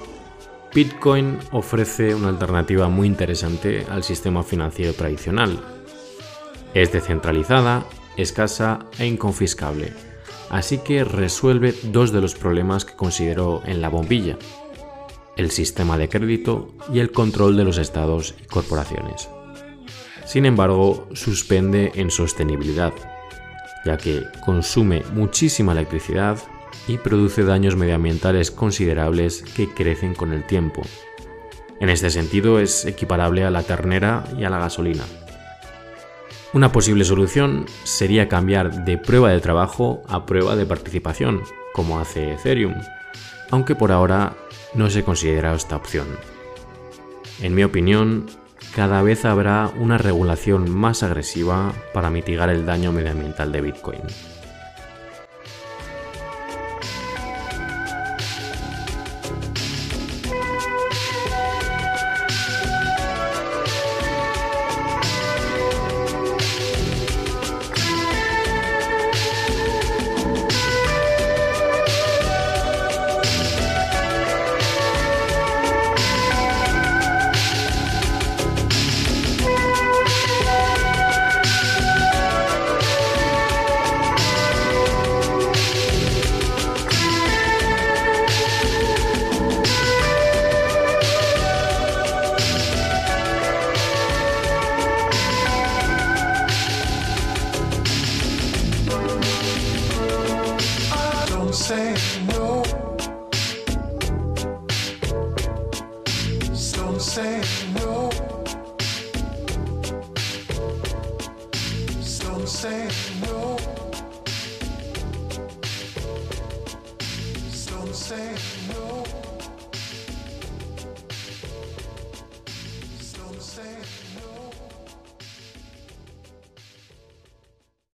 Bitcoin 0.75 1.39
ofrece 1.51 2.15
una 2.15 2.29
alternativa 2.29 2.89
muy 2.89 3.07
interesante 3.07 3.85
al 3.91 4.03
sistema 4.03 4.43
financiero 4.43 4.95
tradicional. 4.95 5.61
Es 6.75 6.93
descentralizada, 6.93 7.85
escasa 8.17 8.87
e 8.99 9.07
inconfiscable 9.07 9.93
así 10.53 10.79
que 10.79 11.03
resuelve 11.03 11.75
dos 11.85 12.13
de 12.13 12.21
los 12.21 12.35
problemas 12.35 12.85
que 12.85 12.95
consideró 12.95 13.63
en 13.65 13.81
la 13.81 13.89
bombilla, 13.89 14.37
el 15.37 15.51
sistema 15.51 15.99
de 15.99 16.09
crédito 16.09 16.75
y 16.93 17.01
el 17.01 17.13
control 17.13 17.57
de 17.57 17.65
los 17.65 17.79
estados 17.79 18.35
y 18.43 18.47
corporaciones. 18.47 19.29
Sin 20.25 20.47
embargo, 20.47 21.09
suspende 21.13 21.93
en 21.95 22.11
sostenibilidad, 22.11 22.93
ya 23.85 23.97
que 23.97 24.25
consume 24.45 25.03
muchísima 25.13 25.73
electricidad 25.73 26.39
y 26.89 26.99
produce 26.99 27.45
daños 27.45 27.77
medioambientales 27.77 28.51
considerables 28.51 29.43
que 29.57 29.69
crecen 29.69 30.15
con 30.15 30.33
el 30.33 30.47
tiempo. 30.47 30.83
En 31.81 31.89
este 31.89 32.11
sentido 32.11 32.61
es 32.61 32.85
equiparable 32.85 33.45
a 33.45 33.51
la 33.51 33.63
ternera 33.63 34.25
y 34.39 34.45
a 34.45 34.51
la 34.51 34.59
gasolina. 34.59 35.05
Una 36.53 36.71
posible 36.71 37.05
solución 37.05 37.67
sería 37.83 38.29
cambiar 38.29 38.85
de 38.85 38.99
prueba 38.99 39.31
de 39.31 39.41
trabajo 39.41 40.03
a 40.07 40.27
prueba 40.27 40.55
de 40.55 40.67
participación, 40.67 41.43
como 41.73 41.99
hace 41.99 42.35
Ethereum, 42.35 42.75
aunque 43.51 43.75
por 43.75 43.91
ahora 43.91 44.37
no 44.75 44.91
se 44.91 45.05
considera 45.05 45.55
esta 45.55 45.77
opción. 45.77 46.07
En 47.41 47.55
mi 47.55 47.65
opinión, 47.65 48.27
cada 48.75 49.03
vez 49.03 49.25
habrá 49.25 49.71
una 49.79 49.99
regulación 49.99 50.71
más 50.71 51.03
agresiva 51.03 51.73
para 51.93 52.11
mitigar 52.11 52.51
el 52.51 52.65
daño 52.65 52.93
medioambiental 52.93 53.53
de 53.53 53.61
Bitcoin. 53.61 54.01